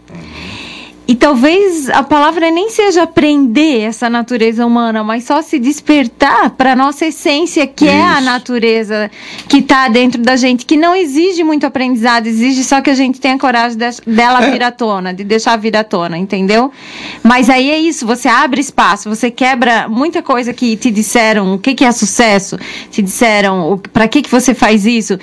[1.06, 6.72] E talvez a palavra nem seja aprender essa natureza humana, mas só se despertar para
[6.72, 7.94] a nossa essência, que Isso.
[7.94, 9.10] é a natureza
[9.46, 13.20] que está dentro da gente, que não exige muito aprendizado, exige só que a gente
[13.20, 14.50] tenha coragem de, dela é.
[14.50, 16.72] vir à tona, de deixar vir à tona, entendeu?
[17.22, 21.58] Mas aí é isso, você abre espaço, você quebra muita coisa que te disseram, o
[21.58, 22.56] que, que é sucesso,
[22.90, 25.18] te disseram, para que, que você faz isso,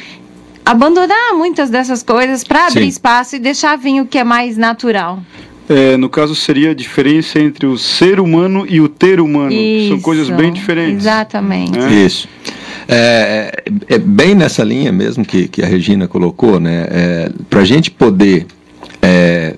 [0.63, 2.89] abandonar muitas dessas coisas para abrir Sim.
[2.89, 5.19] espaço e deixar vir o que é mais natural.
[5.71, 9.53] É, no caso, seria a diferença entre o ser humano e o ter humano.
[9.53, 11.05] Isso, São coisas bem diferentes.
[11.05, 11.79] Exatamente.
[11.79, 11.89] É?
[12.05, 12.27] Isso.
[12.89, 16.87] É, é, bem nessa linha mesmo que, que a Regina colocou, né?
[16.89, 18.47] É, Para a gente poder
[19.01, 19.55] é,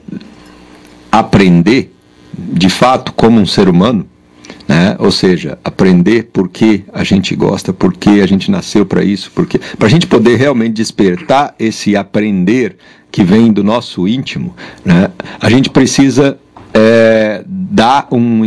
[1.12, 1.92] aprender,
[2.38, 4.06] de fato, como um ser humano,
[4.68, 4.96] né?
[5.00, 9.32] Ou seja, aprender por que a gente gosta, por que a gente nasceu para isso,
[9.34, 12.78] porque para a gente poder realmente despertar esse aprender
[13.14, 15.12] que vem do nosso íntimo, né?
[15.40, 16.36] A gente precisa
[16.74, 18.42] é, dar um,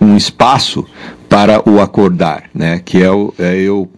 [0.00, 0.86] um espaço
[1.28, 2.80] para o acordar, né?
[2.84, 3.90] Que é, o, é eu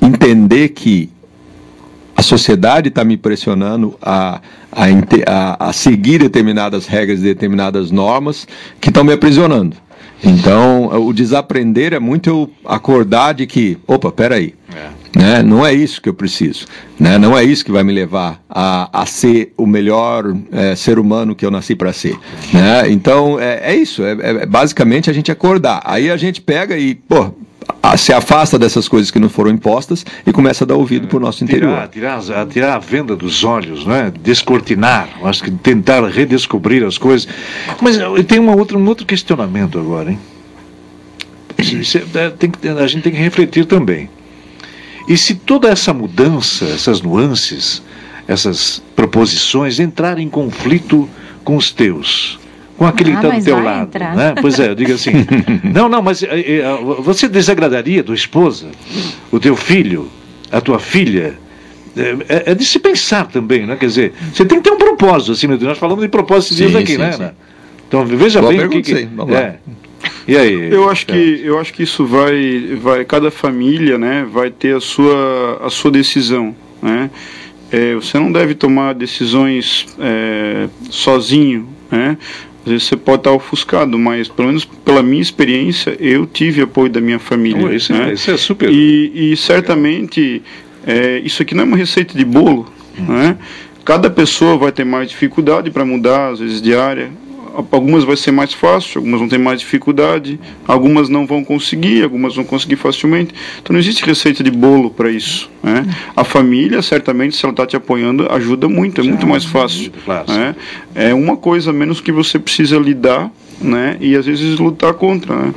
[0.00, 1.10] entender que
[2.16, 4.40] a sociedade está me pressionando a,
[4.70, 4.84] a,
[5.26, 8.46] a, a, seguir determinadas regras, determinadas normas
[8.80, 9.76] que estão me aprisionando.
[10.22, 15.03] Então, o desaprender é muito eu acordar de que, opa, peraí, é.
[15.14, 15.42] Né?
[15.42, 16.66] não é isso que eu preciso,
[16.98, 17.18] né?
[17.18, 21.34] não é isso que vai me levar a, a ser o melhor é, ser humano
[21.34, 22.18] que eu nasci para ser.
[22.52, 22.90] Né?
[22.90, 25.82] Então, é, é isso, é, é, basicamente a gente acordar.
[25.84, 27.32] Aí a gente pega e, pô,
[27.96, 31.20] se afasta dessas coisas que não foram impostas e começa a dar ouvido para o
[31.20, 31.88] nosso interior.
[31.88, 34.12] Tirar, tirar, tirar a venda dos olhos, né?
[34.20, 37.28] descortinar, acho que tentar redescobrir as coisas.
[37.80, 40.18] Mas tem uma outra, um outro questionamento agora, hein?
[41.56, 44.10] Isso, é, tem que, a gente tem que refletir também.
[45.06, 47.82] E se toda essa mudança, essas nuances,
[48.26, 51.08] essas proposições entrarem em conflito
[51.44, 52.38] com os teus,
[52.76, 53.98] com aquele ah, que está do teu lado.
[53.98, 54.34] Né?
[54.40, 55.12] Pois é, eu digo assim,
[55.62, 56.62] não, não, mas é,
[57.00, 58.68] você desagradaria tua esposa,
[59.30, 60.10] o teu filho,
[60.50, 61.34] a tua filha,
[61.96, 63.76] é, é, de se pensar também, né?
[63.76, 66.74] Quer dizer, você tem que ter um propósito, assim, nós falamos de propósito esses dias
[66.74, 67.12] aqui, sim, né?
[67.12, 67.30] Sim.
[67.86, 69.58] Então veja Boa bem o que, que é.
[70.26, 70.70] E aí?
[70.70, 74.80] Eu acho que eu acho que isso vai vai cada família, né, vai ter a
[74.80, 77.10] sua a sua decisão, né?
[77.70, 82.16] É, você não deve tomar decisões é, sozinho, né?
[82.64, 86.88] Às vezes você pode estar ofuscado, mas pelo menos pela minha experiência, eu tive apoio
[86.88, 87.66] da minha família.
[87.66, 88.10] Oh, isso, né?
[88.10, 88.70] é, isso é super.
[88.70, 90.40] E, e certamente
[90.86, 92.66] é, isso aqui não é uma receita de bolo,
[92.98, 93.12] hum.
[93.12, 93.36] né?
[93.84, 97.10] Cada pessoa vai ter mais dificuldade para mudar, às vezes de área
[97.70, 102.34] algumas vai ser mais fácil, algumas vão ter mais dificuldade, algumas não vão conseguir, algumas
[102.34, 103.34] vão conseguir facilmente.
[103.62, 105.50] Então não existe receita de bolo para isso.
[105.62, 105.86] Né?
[106.16, 109.92] A família, certamente, se ela está te apoiando, ajuda muito, é muito mais fácil.
[110.28, 110.56] Né?
[110.94, 113.30] É uma coisa menos que você precisa lidar
[113.60, 113.96] né?
[114.00, 115.34] e às vezes lutar contra.
[115.36, 115.54] Né?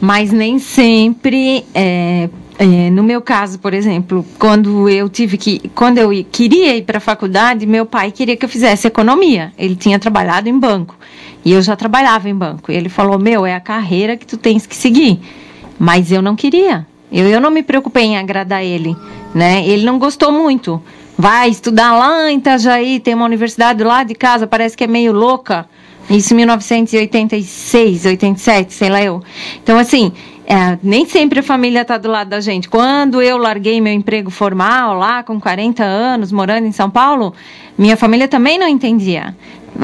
[0.00, 2.28] Mas nem sempre é,
[2.58, 6.98] é, no meu caso, por exemplo, quando eu tive que, quando eu queria ir para
[6.98, 9.52] a faculdade, meu pai queria que eu fizesse economia.
[9.58, 10.96] Ele tinha trabalhado em banco
[11.44, 12.72] e eu já trabalhava em banco.
[12.72, 15.20] Ele falou: "Meu, é a carreira que tu tens que seguir".
[15.78, 16.86] Mas eu não queria.
[17.12, 18.96] Eu, eu não me preocupei em agradar ele,
[19.34, 19.66] né?
[19.66, 20.82] Ele não gostou muito.
[21.18, 25.12] Vai estudar lá em Itajaí, tem uma universidade lá de casa, parece que é meio
[25.12, 25.66] louca.
[26.08, 29.22] Isso em 1986, 87, sei lá eu.
[29.62, 30.12] Então, assim,
[30.46, 32.68] é, nem sempre a família está do lado da gente.
[32.68, 37.34] Quando eu larguei meu emprego formal lá, com 40 anos, morando em São Paulo,
[37.76, 39.34] minha família também não entendia.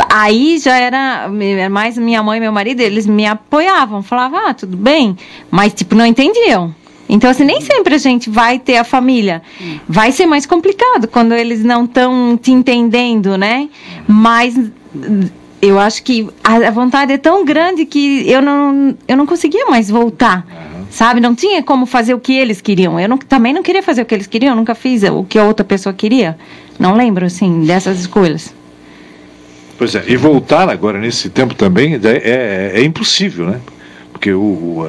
[0.08, 1.28] Aí já era
[1.68, 5.16] mais minha mãe e meu marido, eles me apoiavam, falavam, ah, tudo bem,
[5.50, 6.72] mas tipo, não entendiam.
[7.08, 9.42] Então, assim, nem sempre a gente vai ter a família.
[9.86, 13.68] Vai ser mais complicado quando eles não estão te entendendo, né?
[14.08, 14.54] Mas
[15.62, 19.88] eu acho que a, vontade é tão grande que eu não, eu não conseguia mais
[19.88, 20.44] voltar.
[20.50, 20.86] Uhum.
[20.90, 21.20] Sabe?
[21.20, 22.98] Não tinha como fazer o que eles queriam.
[22.98, 25.38] Eu não, também não queria fazer o que eles queriam, eu nunca fiz o que
[25.38, 26.36] a outra pessoa queria.
[26.80, 28.52] Não lembro, assim, dessas escolhas.
[29.78, 33.60] Pois é, e voltar agora nesse tempo também é, é, é impossível, né?
[34.10, 34.88] Porque o, o,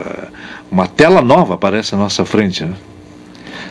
[0.71, 2.74] uma tela nova aparece à nossa frente, né?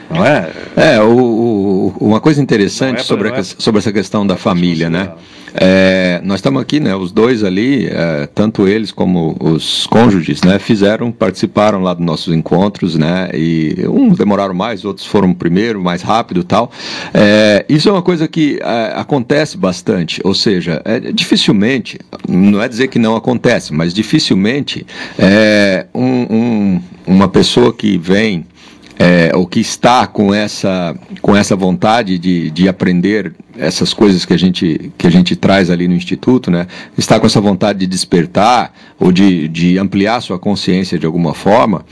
[0.08, 0.50] Não é?
[0.76, 3.42] É, o, o uma coisa interessante é sobre, a, é...
[3.42, 5.10] sobre essa questão da família, né?
[5.54, 6.94] É, nós estamos aqui, né?
[6.94, 10.58] Os dois ali, é, tanto eles como os cônjuges, né?
[10.58, 13.30] Fizeram, participaram lá dos nossos encontros, né?
[13.34, 16.70] E uns demoraram mais, outros foram primeiro, mais rápido, tal.
[17.12, 20.20] É, isso é uma coisa que é, acontece bastante.
[20.24, 21.98] Ou seja, é, dificilmente,
[22.28, 24.86] não é dizer que não acontece, mas dificilmente
[25.18, 28.46] é, um, um, uma pessoa que vem
[28.98, 34.32] é, o que está com essa, com essa vontade de, de aprender essas coisas que
[34.32, 36.66] a, gente, que a gente traz ali no Instituto, né?
[36.96, 41.84] está com essa vontade de despertar ou de, de ampliar sua consciência de alguma forma,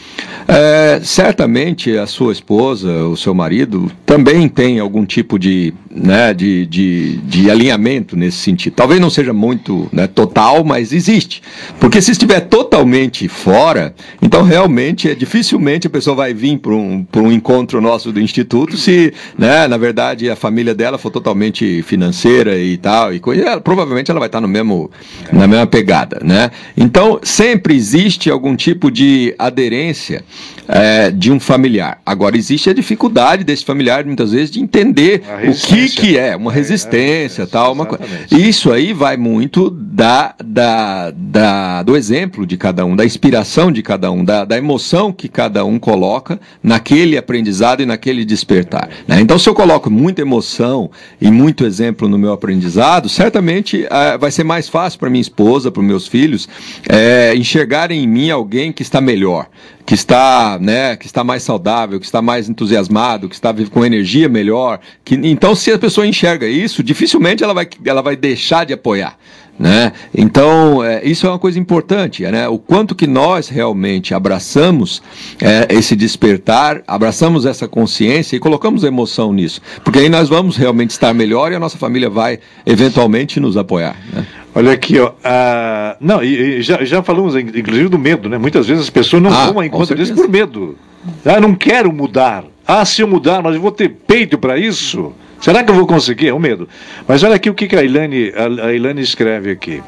[0.46, 6.66] é, certamente a sua esposa, o seu marido, também tem algum tipo de, né, de,
[6.66, 8.74] de, de alinhamento nesse sentido.
[8.74, 11.42] Talvez não seja muito né, total, mas existe.
[11.78, 17.04] Porque se estiver totalmente fora, então realmente é dificilmente a pessoa vai vir para um,
[17.16, 21.49] um encontro nosso do Instituto se, né, na verdade, a família dela for totalmente
[21.82, 24.90] financeira e tal, e coisa, ela, provavelmente ela vai estar no mesmo,
[25.32, 26.50] na mesma pegada, né?
[26.76, 30.24] Então, sempre existe algum tipo de aderência
[30.70, 32.00] é, de um familiar.
[32.06, 36.52] Agora, existe a dificuldade desse familiar, muitas vezes, de entender o que, que é, uma
[36.52, 38.04] resistência, é, tal, uma coisa.
[38.30, 43.82] Isso aí vai muito da, da, da, do exemplo de cada um, da inspiração de
[43.82, 48.88] cada um, da, da emoção que cada um coloca naquele aprendizado e naquele despertar.
[49.08, 49.20] Né?
[49.20, 50.88] Então, se eu coloco muita emoção
[51.20, 55.72] e muito exemplo no meu aprendizado, certamente é, vai ser mais fácil para minha esposa,
[55.72, 56.48] para meus filhos,
[56.88, 59.48] é, enxergarem em mim alguém que está melhor
[59.90, 64.28] que está, né, que está mais saudável, que está mais entusiasmado, que está com energia
[64.28, 64.78] melhor.
[65.04, 69.18] Que, então, se a pessoa enxerga isso, dificilmente ela vai, ela vai deixar de apoiar.
[69.58, 69.92] Né?
[70.14, 72.46] Então, é, isso é uma coisa importante, né?
[72.46, 75.02] o quanto que nós realmente abraçamos
[75.40, 80.90] é, esse despertar, abraçamos essa consciência e colocamos emoção nisso, porque aí nós vamos realmente
[80.90, 83.96] estar melhor e a nossa família vai eventualmente nos apoiar.
[84.12, 84.24] Né?
[84.54, 85.10] Olha aqui, ó.
[85.10, 88.36] Uh, não, e, e já, já falamos, inclusive, do medo, né?
[88.36, 90.76] Muitas vezes as pessoas não ah, vão a encontro disso por medo.
[91.24, 92.44] Ah, não quero mudar.
[92.66, 95.12] Ah, se eu mudar, mas eu vou ter peito para isso.
[95.40, 96.28] Será que eu vou conseguir?
[96.28, 96.68] É o um medo.
[97.08, 98.32] Mas olha aqui o que a Ilane,
[98.62, 99.82] a Ilane escreve aqui.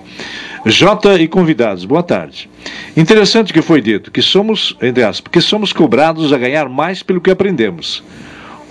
[0.64, 2.48] J e convidados, boa tarde.
[2.96, 7.20] Interessante que foi dito que somos, entre aspas, que somos cobrados a ganhar mais pelo
[7.20, 8.02] que aprendemos.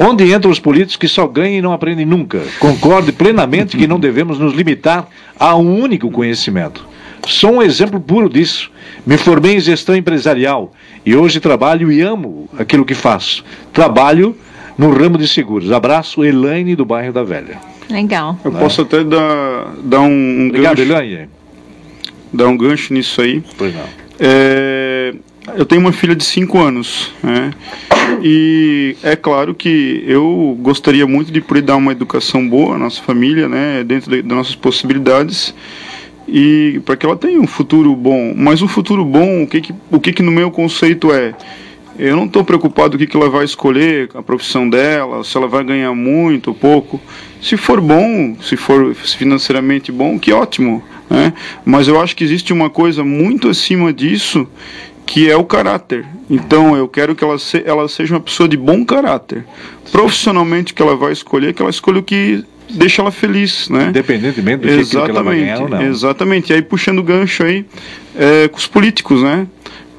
[0.03, 2.41] Onde entram os políticos que só ganham e não aprendem nunca?
[2.59, 5.07] Concordo plenamente que não devemos nos limitar
[5.39, 6.83] a um único conhecimento.
[7.27, 8.71] Sou um exemplo puro disso.
[9.05, 10.73] Me formei em gestão empresarial
[11.05, 13.43] e hoje trabalho e amo aquilo que faço.
[13.71, 14.35] Trabalho
[14.75, 15.71] no ramo de seguros.
[15.71, 17.59] Abraço, Elaine, do bairro da Velha.
[17.87, 18.39] Legal.
[18.43, 20.91] Eu posso até dar, dar um, um Obrigado, gancho.
[20.91, 21.29] Elaine.
[22.33, 23.43] Dar um gancho nisso aí.
[23.55, 23.83] Pois não.
[24.19, 25.13] É,
[25.55, 27.51] eu tenho uma filha de 5 anos, né?
[28.23, 33.01] E é claro que eu gostaria muito de poder dar uma educação boa à nossa
[33.01, 33.83] família, né?
[33.83, 35.53] Dentro de, das nossas possibilidades
[36.27, 38.33] e para que ela tenha um futuro bom.
[38.35, 41.33] Mas um futuro bom, o que que, o que, que no meu conceito é?
[41.99, 45.47] Eu não estou preocupado o que, que ela vai escolher, a profissão dela, se ela
[45.47, 47.01] vai ganhar muito ou pouco.
[47.41, 50.81] Se for bom, se for financeiramente bom, que ótimo.
[51.09, 51.33] Né?
[51.65, 54.47] Mas eu acho que existe uma coisa muito acima disso,
[55.11, 56.05] que é o caráter.
[56.29, 59.43] Então eu quero que ela, se, ela seja uma pessoa de bom caráter.
[59.91, 63.87] Profissionalmente que ela vai escolher, que ela escolha o que deixa ela feliz, né?
[63.89, 65.81] Independentemente do que, que ela vai ganhar ou não.
[65.81, 66.53] Exatamente.
[66.53, 67.65] E aí puxando o gancho aí
[68.15, 69.47] é, com os políticos, né?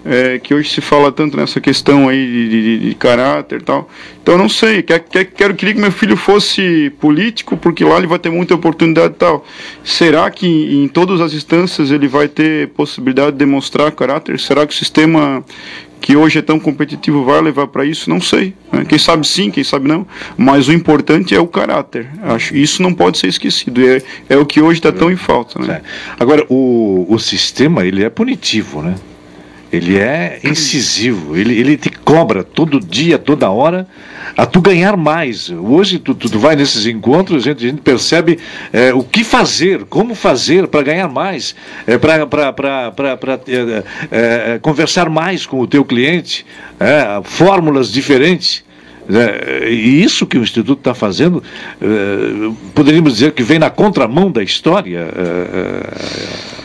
[0.04, 3.88] É, que hoje se fala tanto nessa questão aí de, de, de caráter e tal.
[4.22, 8.06] Então, não sei, quer, quer, quero, queria que meu filho fosse político, porque lá ele
[8.06, 9.44] vai ter muita oportunidade e tal.
[9.84, 14.38] Será que em todas as instâncias ele vai ter possibilidade de demonstrar caráter?
[14.38, 15.44] Será que o sistema
[16.00, 18.10] que hoje é tão competitivo vai levar para isso?
[18.10, 18.54] Não sei.
[18.72, 18.84] Né?
[18.84, 20.06] Quem sabe sim, quem sabe não.
[20.36, 22.08] Mas o importante é o caráter.
[22.22, 23.80] Acho isso não pode ser esquecido.
[23.86, 25.60] É, é o que hoje está tão em falta.
[25.60, 25.80] Né?
[26.18, 28.96] Agora, o, o sistema ele é punitivo, né?
[29.72, 33.86] Ele é incisivo, ele, ele te cobra todo dia, toda hora,
[34.36, 35.48] a tu ganhar mais.
[35.48, 38.38] Hoje tu, tu, vai nesses encontros, a gente, a gente percebe
[38.70, 41.56] é, o que fazer, como fazer para ganhar mais,
[41.86, 42.28] é, para
[43.48, 46.44] é, é, conversar mais com o teu cliente,
[46.78, 48.62] é, fórmulas diferentes.
[49.08, 51.42] É, e isso que o Instituto está fazendo,
[51.80, 51.86] é,
[52.74, 55.08] poderíamos dizer que vem na contramão da história.
[55.16, 56.61] É,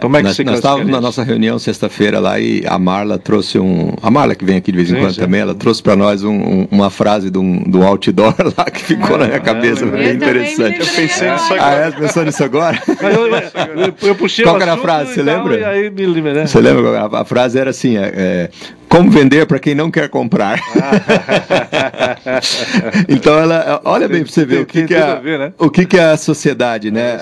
[0.00, 3.18] Como é que nós, você nós estávamos na nossa reunião sexta-feira lá e a Marla
[3.18, 3.92] trouxe um.
[4.02, 5.20] A Marla, que vem aqui de vez em sim, quando sim.
[5.20, 8.64] também, ela trouxe para nós um, um, uma frase de um, de um outdoor lá
[8.64, 10.80] que ficou ah, na minha ah, cabeça, ah, bem interessante.
[10.80, 11.64] Eu pensei nisso agora.
[11.64, 11.90] Ah, é?
[11.90, 12.82] Pensou nisso agora?
[12.88, 15.14] eu, eu, eu, puxei Qual era a frase?
[15.14, 15.68] Você lembra?
[15.68, 16.46] Aí, né?
[16.46, 17.00] Você lembra?
[17.00, 18.50] A, a frase era assim: é, é
[18.90, 20.60] como vender para quem não quer comprar.
[23.08, 25.52] então ela, olha bem para você ver o que, que, é, ver, né?
[25.56, 27.16] o que, que é a sociedade, né?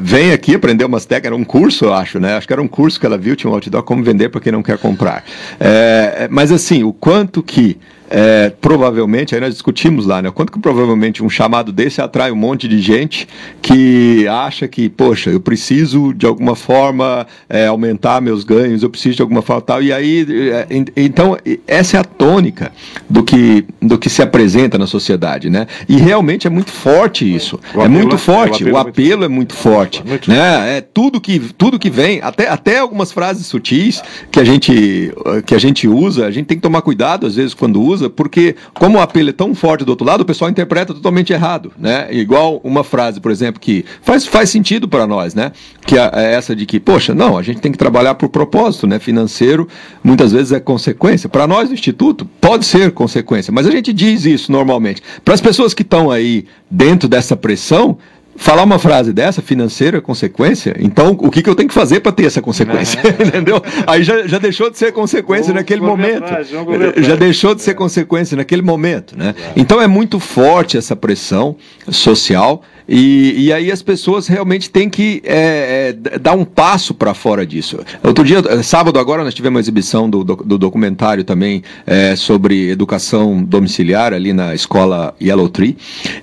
[0.00, 2.36] Vem aqui aprender umas técnicas, era um curso, eu acho, né?
[2.36, 4.52] Acho que era um curso que ela viu, tinha um outdoor, como vender para quem
[4.52, 5.24] não quer comprar.
[5.58, 7.76] É, mas assim, o quanto que
[8.10, 10.30] é, provavelmente, aí nós discutimos lá, né?
[10.32, 13.28] Quanto que provavelmente um chamado desse atrai um monte de gente
[13.62, 19.16] que acha que, poxa, eu preciso de alguma forma é, aumentar meus ganhos, eu preciso
[19.16, 19.80] de alguma forma tal.
[19.80, 21.38] E aí, é, então,
[21.68, 22.72] essa é a tônica
[23.08, 25.68] do que, do que se apresenta na sociedade, né?
[25.88, 27.60] E realmente é muito forte isso.
[27.74, 28.64] é muito forte.
[28.64, 30.02] O apelo, é muito forte.
[30.28, 30.78] né?
[30.78, 34.02] É tudo que, tudo que vem, até, até algumas frases sutis
[34.32, 35.12] que a, gente,
[35.46, 38.10] que a gente usa, a gente tem que tomar cuidado às vezes quando usa usa,
[38.10, 41.72] porque como o apelo é tão forte do outro lado, o pessoal interpreta totalmente errado,
[41.78, 42.08] né?
[42.10, 45.52] Igual uma frase, por exemplo, que faz, faz sentido para nós, né?
[45.86, 48.86] Que é, é essa de que, poxa, não, a gente tem que trabalhar por propósito,
[48.86, 48.98] né?
[48.98, 49.68] Financeiro
[50.02, 51.28] muitas vezes é consequência.
[51.28, 55.02] Para nós do Instituto, pode ser consequência, mas a gente diz isso normalmente.
[55.24, 57.98] Para as pessoas que estão aí dentro dessa pressão,
[58.40, 62.00] falar uma frase dessa, financeira é consequência, então o que, que eu tenho que fazer
[62.00, 62.98] para ter essa consequência?
[62.98, 63.22] É.
[63.28, 63.62] Entendeu?
[63.86, 66.24] Aí já, já deixou de ser consequência naquele momento.
[66.24, 66.48] Atrás,
[66.96, 69.16] já deixou de ser consequência naquele momento.
[69.16, 69.34] Né?
[69.54, 71.54] Então é muito forte essa pressão
[71.90, 72.62] social.
[72.90, 77.46] E, e aí as pessoas realmente têm que é, é, dar um passo para fora
[77.46, 77.78] disso.
[78.02, 82.68] Outro dia, sábado agora, nós tivemos uma exibição do, do, do documentário também é, sobre
[82.68, 85.76] educação domiciliar ali na escola Yellow Tree.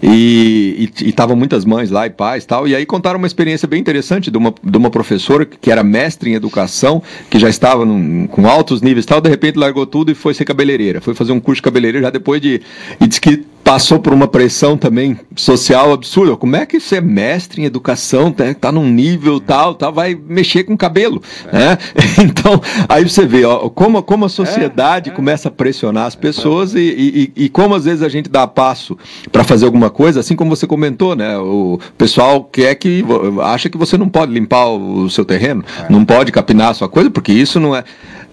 [0.04, 2.68] E estavam muitas mães lá e pais tal.
[2.68, 6.32] E aí contaram uma experiência bem interessante de uma, de uma professora que era mestre
[6.32, 10.16] em educação, que já estava num, com altos níveis tal, de repente largou tudo e
[10.16, 11.00] foi ser cabeleireira.
[11.00, 12.62] Foi fazer um curso de cabeleireira já depois de.
[13.00, 16.38] E disse que passou por uma pressão também social absurda.
[16.38, 20.16] Como é que você é mestre em educação, tá, tá num nível tal, tal, vai
[20.16, 21.58] mexer com cabelo, é.
[21.58, 21.78] né?
[22.24, 25.16] Então, aí você vê, ó, como, como a sociedade é, é.
[25.16, 28.98] começa a pressionar as pessoas e, e, e, como às vezes a gente dá passo
[29.34, 31.38] para fazer alguma coisa, assim como você comentou, né?
[31.38, 33.04] O pessoal quer que
[33.44, 35.92] acha que você não pode limpar o seu terreno, é.
[35.92, 37.84] não pode capinar a sua coisa, porque isso não é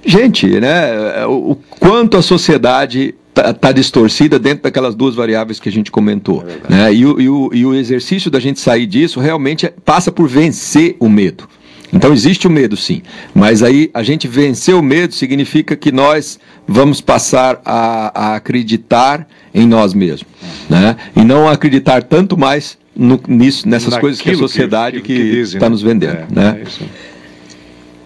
[0.04, 1.26] gente, né?
[1.26, 5.90] O, o quanto a sociedade está tá distorcida dentro daquelas duas variáveis que a gente
[5.90, 6.44] comentou.
[6.68, 6.94] É né?
[6.94, 10.28] e, o, e, o, e o exercício da gente sair disso realmente é, passa por
[10.28, 11.48] vencer o medo.
[11.92, 13.02] Então existe o medo, sim.
[13.34, 19.28] Mas aí a gente vencer o medo significa que nós vamos passar a, a acreditar
[19.54, 20.28] em nós mesmos.
[20.68, 20.96] Né?
[21.14, 25.68] E não acreditar tanto mais no, nisso, nessas Naquilo coisas que a sociedade que está
[25.68, 26.16] nos vendendo.
[26.16, 26.62] É, né?
[26.62, 27.13] É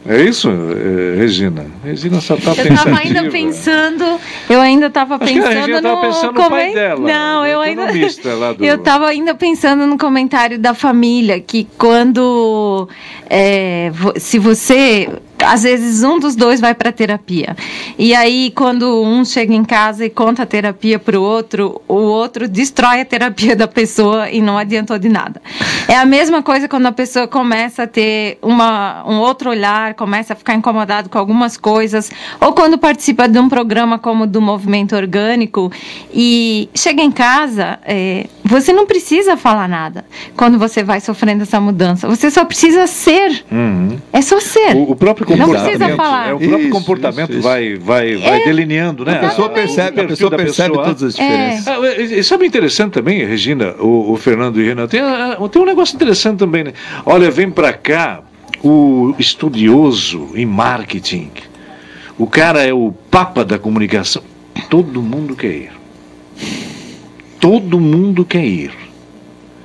[0.09, 1.67] É isso, é, Regina?
[1.85, 2.67] Regina só está pensando.
[2.67, 7.01] Eu estava ainda pensando, eu ainda estava pensando no, pensando dela.
[7.01, 8.65] Não, eu ainda do...
[8.65, 12.89] eu estava ainda pensando no comentário da família que quando
[13.29, 15.11] é, se você
[15.45, 17.57] às vezes um dos dois vai para terapia.
[17.99, 21.95] E aí, quando um chega em casa e conta a terapia para o outro, o
[21.95, 25.41] outro destrói a terapia da pessoa e não adiantou de nada.
[25.87, 30.33] É a mesma coisa quando a pessoa começa a ter uma, um outro olhar, começa
[30.33, 32.11] a ficar incomodado com algumas coisas,
[32.41, 35.71] ou quando participa de um programa como do Movimento Orgânico
[36.13, 40.05] e chega em casa, é, você não precisa falar nada
[40.37, 42.09] quando você vai sofrendo essa mudança.
[42.09, 43.45] Você só precisa ser.
[43.51, 43.99] Uhum.
[44.13, 44.75] É só ser.
[44.77, 45.37] O, o próprio.
[45.39, 46.31] Não precisa falar.
[46.31, 47.49] É, o próprio isso, comportamento isso, isso.
[47.49, 49.17] vai, vai, vai é, delineando, né?
[49.17, 50.87] A pessoa percebe, a pessoa percebe pessoa.
[50.87, 51.23] todas as é.
[51.23, 52.13] diferenças.
[52.13, 52.19] É.
[52.19, 55.01] E sabe interessante também, Regina, o, o Fernando e o Renan, tem,
[55.51, 56.73] tem um negócio interessante também, né?
[57.05, 58.23] Olha, vem para cá
[58.63, 61.31] o estudioso em marketing.
[62.19, 64.23] O cara é o papa da comunicação.
[64.69, 65.73] Todo mundo quer ir.
[67.41, 68.73] Todo mundo quer ir.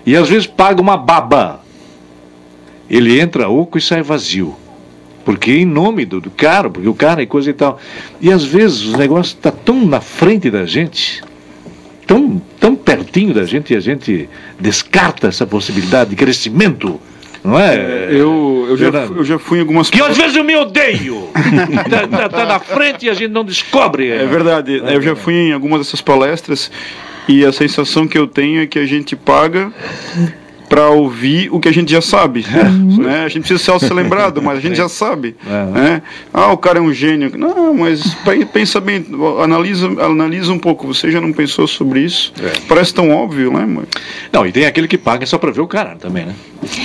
[0.06, 1.62] E às vezes paga uma baba.
[2.90, 4.56] Ele entra oco e sai vazio.
[5.24, 7.80] Porque em nome do, do cara, porque o cara é coisa e tal.
[8.20, 11.22] E às vezes os negócios estão tá tão na frente da gente,
[12.06, 17.00] tão, tão pertinho da gente, e a gente descarta essa possibilidade de crescimento.
[17.44, 17.76] Não é?
[17.76, 19.90] é eu, eu, já, eu já fui em algumas.
[19.90, 21.30] Que às vezes eu me odeio!
[21.90, 24.10] tá, tá, tá, na frente e a gente não descobre.
[24.10, 24.82] É verdade.
[24.86, 26.72] Eu já fui em algumas dessas palestras
[27.28, 29.72] e a sensação que eu tenho é que a gente paga
[30.70, 32.46] para ouvir o que a gente já sabe.
[32.54, 32.70] É.
[33.04, 33.26] Né?
[33.26, 35.36] A gente precisa ser lembrado, mas a gente já sabe.
[35.46, 35.66] É.
[35.66, 36.02] Né?
[36.34, 37.32] Ah, o cara é um gênio.
[37.36, 38.16] Não, mas
[38.54, 39.06] pensa bem,
[39.42, 40.88] analisa, analisa um pouco.
[40.88, 42.32] Você já não pensou sobre isso?
[42.42, 42.54] É.
[42.68, 43.86] Parece tão óbvio, né, mãe?
[44.32, 46.36] Não, e tem aquele que paga só para ver o cara também, né?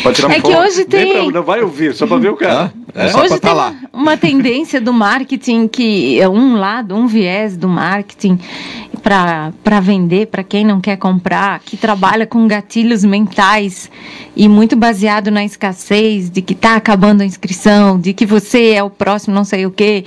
[0.03, 0.53] Pode tirar uma é foto.
[0.53, 1.13] que hoje tem.
[1.13, 2.73] Pra, não vai ouvir, só para ver o cara.
[2.95, 3.75] Ah, é só hoje tem lá.
[3.93, 8.39] uma tendência do marketing que é um lado, um viés do marketing
[8.99, 13.91] para vender para quem não quer comprar, que trabalha com gatilhos mentais
[14.37, 18.83] e muito baseado na escassez, de que está acabando a inscrição, de que você é
[18.83, 20.05] o próximo não sei o quê,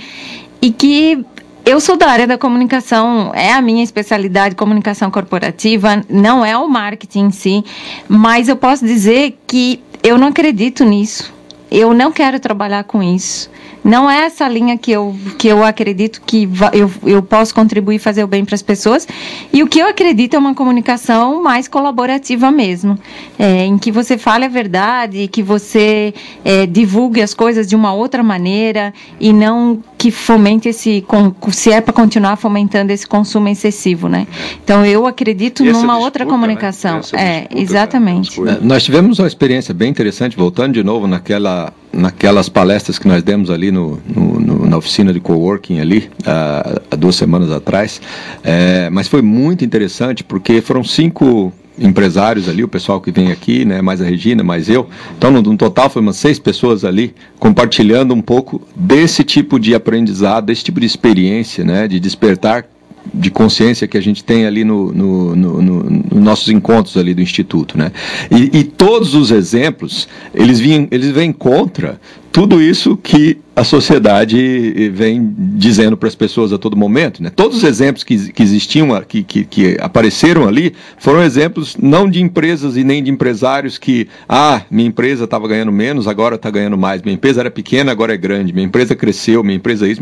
[0.61, 1.25] e que
[1.63, 6.67] eu sou da área da comunicação, é a minha especialidade, comunicação corporativa, não é o
[6.67, 7.63] marketing em si,
[8.07, 11.31] mas eu posso dizer que eu não acredito nisso.
[11.71, 13.49] Eu não quero trabalhar com isso.
[13.83, 17.99] Não é essa linha que eu, que eu acredito que eu, eu posso contribuir e
[17.99, 19.07] fazer o bem para as pessoas.
[19.51, 22.99] E o que eu acredito é uma comunicação mais colaborativa mesmo,
[23.39, 26.13] é, em que você fale a verdade, que você
[26.45, 31.05] é, divulgue as coisas de uma outra maneira e não que fomente esse,
[31.51, 34.25] se é para continuar fomentando esse consumo excessivo, né?
[34.63, 36.31] Então eu acredito numa disputa, outra né?
[36.31, 37.01] comunicação.
[37.13, 37.47] Né?
[37.47, 38.41] É, exatamente.
[38.63, 43.51] Nós tivemos uma experiência bem interessante, voltando de novo naquela naquelas palestras que nós demos
[43.51, 48.01] ali no, no, no na oficina de coworking ali, há, duas semanas atrás,
[48.43, 53.65] é, mas foi muito interessante porque foram cinco empresários ali, o pessoal que vem aqui,
[53.65, 54.87] né, mais a Regina, mais eu.
[55.17, 59.73] Então, no, no, total, foi umas seis pessoas ali compartilhando um pouco desse tipo de
[59.73, 62.65] aprendizado, desse tipo de experiência, né, de despertar
[63.13, 67.13] de consciência que a gente tem ali no, no, no, no, nos nossos encontros ali
[67.13, 67.77] do Instituto.
[67.77, 67.91] Né?
[68.29, 71.99] E, e todos os exemplos, eles, vêm, eles vêm contra
[72.31, 77.21] tudo isso que a sociedade vem dizendo para as pessoas a todo momento.
[77.21, 77.29] Né?
[77.29, 82.21] Todos os exemplos que, que existiam, que, que, que, apareceram ali, foram exemplos não de
[82.21, 86.77] empresas e nem de empresários que, ah, minha empresa estava ganhando menos, agora está ganhando
[86.77, 87.01] mais.
[87.01, 88.53] Minha empresa era pequena, agora é grande.
[88.53, 90.01] Minha empresa cresceu, minha empresa é isso.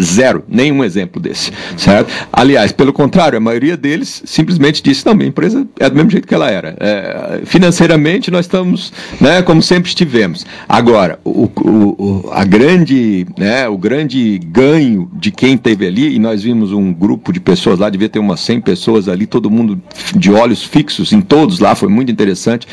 [0.00, 1.50] Zero, nenhum exemplo desse.
[1.76, 2.12] Certo?
[2.32, 6.28] Aliás, pelo contrário, a maioria deles simplesmente disse: não, minha empresa é do mesmo jeito
[6.28, 6.76] que ela era.
[6.78, 10.46] É, financeiramente, nós estamos né, como sempre estivemos.
[10.68, 12.44] Agora, o, o, a
[12.84, 17.40] grande, né, o grande ganho de quem teve ali, e nós vimos um grupo de
[17.40, 19.80] pessoas lá, devia ter umas 100 pessoas ali, todo mundo
[20.14, 22.68] de olhos fixos em todos lá, foi muito interessante,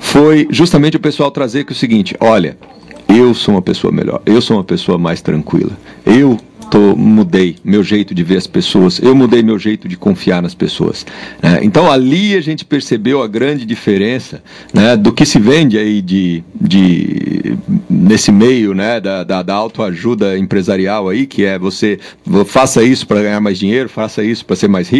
[0.00, 2.58] foi justamente o pessoal trazer que o seguinte, olha,
[3.08, 5.72] eu sou uma pessoa melhor, eu sou uma pessoa mais tranquila,
[6.04, 6.38] eu
[6.72, 10.54] tô, mudei meu jeito de ver as pessoas, eu mudei meu jeito de confiar nas
[10.54, 11.04] pessoas.
[11.42, 11.60] Né?
[11.62, 14.42] Então ali a gente percebeu a grande diferença
[14.72, 17.58] né, do que se vende aí de, de
[18.02, 21.98] nesse meio né, da, da, da autoajuda empresarial aí, que é você
[22.46, 24.90] faça isso para ganhar mais dinheiro, faça isso para ser mais rico